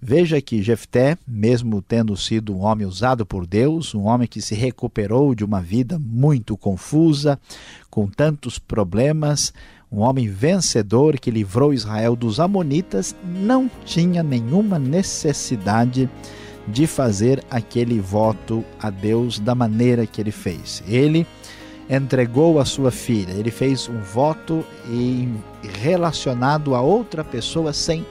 Veja 0.01 0.41
que 0.41 0.63
Jefté, 0.63 1.17
mesmo 1.27 1.81
tendo 1.81 2.17
sido 2.17 2.55
um 2.55 2.61
homem 2.61 2.87
usado 2.87 3.25
por 3.25 3.47
Deus, 3.47 3.95
um 3.95 4.05
homem 4.05 4.29
que 4.29 4.43
se 4.43 4.55
recuperou 4.55 5.35
de 5.35 5.45
uma 5.45 5.61
vida 5.61 5.99
muito 5.99 6.57
confusa, 6.57 7.39
com 7.91 8.07
tantos 8.07 8.59
problemas, 8.59 9.55
um 9.91 10.01
homem 10.01 10.29
vencedor 10.29 11.19
que 11.19 11.31
livrou 11.31 11.73
Israel 11.73 12.15
dos 12.15 12.39
Amonitas, 12.39 13.17
não 13.25 13.71
tinha 13.85 14.23
nenhuma 14.23 14.79
necessidade 14.79 16.11
de 16.69 16.87
fazer 16.87 17.43
aquele 17.49 17.99
voto 17.99 18.65
a 18.81 18.91
Deus 18.91 19.39
da 19.39 19.55
maneira 19.55 20.07
que 20.07 20.21
ele 20.21 20.33
fez. 20.33 20.83
Ele 20.87 21.27
entregou 21.89 22.59
a 22.59 22.65
sua 22.65 22.91
filha, 22.91 23.33
ele 23.33 23.51
fez 23.51 23.89
um 23.89 24.01
voto 24.01 24.65
relacionado 25.81 26.75
a 26.75 26.81
outra 26.81 27.23
pessoa 27.23 27.73
sem 27.73 28.05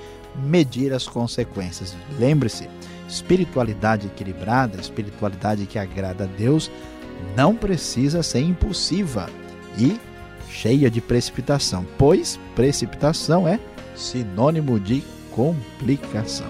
medir 0.44 0.94
as 0.94 1.08
consequências. 1.08 1.96
Lembre-se, 2.20 2.70
espiritualidade 3.08 4.08
equilibrada, 4.08 4.80
espiritualidade 4.80 5.66
que 5.66 5.80
agrada 5.80 6.24
a 6.26 6.28
Deus, 6.28 6.72
não 7.36 7.56
precisa 7.56 8.22
ser 8.24 8.42
impulsiva 8.42 9.30
e 9.78 10.00
cheia 10.50 10.90
de 10.90 11.02
precipitação, 11.02 11.86
pois 11.98 12.40
precipitação 12.56 13.48
é 13.48 13.60
sinônimo 13.96 14.80
de 14.80 15.04
complicação. 15.32 16.48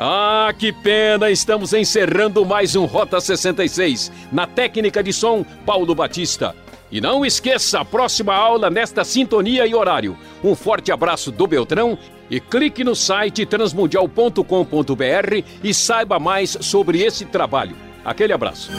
Ah, 0.00 0.52
que 0.56 0.72
pena! 0.72 1.28
Estamos 1.28 1.72
encerrando 1.72 2.46
mais 2.46 2.76
um 2.76 2.84
Rota 2.84 3.20
66. 3.20 4.12
Na 4.30 4.46
técnica 4.46 5.02
de 5.02 5.12
som, 5.12 5.44
Paulo 5.66 5.92
Batista. 5.92 6.54
E 6.90 7.00
não 7.00 7.24
esqueça 7.24 7.80
a 7.80 7.84
próxima 7.84 8.34
aula 8.34 8.70
nesta 8.70 9.04
sintonia 9.04 9.66
e 9.66 9.74
horário. 9.74 10.16
Um 10.42 10.54
forte 10.54 10.90
abraço 10.90 11.30
do 11.30 11.46
Beltrão 11.46 11.98
e 12.30 12.40
clique 12.40 12.84
no 12.84 12.94
site 12.94 13.44
transmundial.com.br 13.44 15.44
e 15.62 15.74
saiba 15.74 16.18
mais 16.18 16.56
sobre 16.60 17.02
esse 17.02 17.24
trabalho. 17.24 17.76
Aquele 18.04 18.32
abraço. 18.32 18.70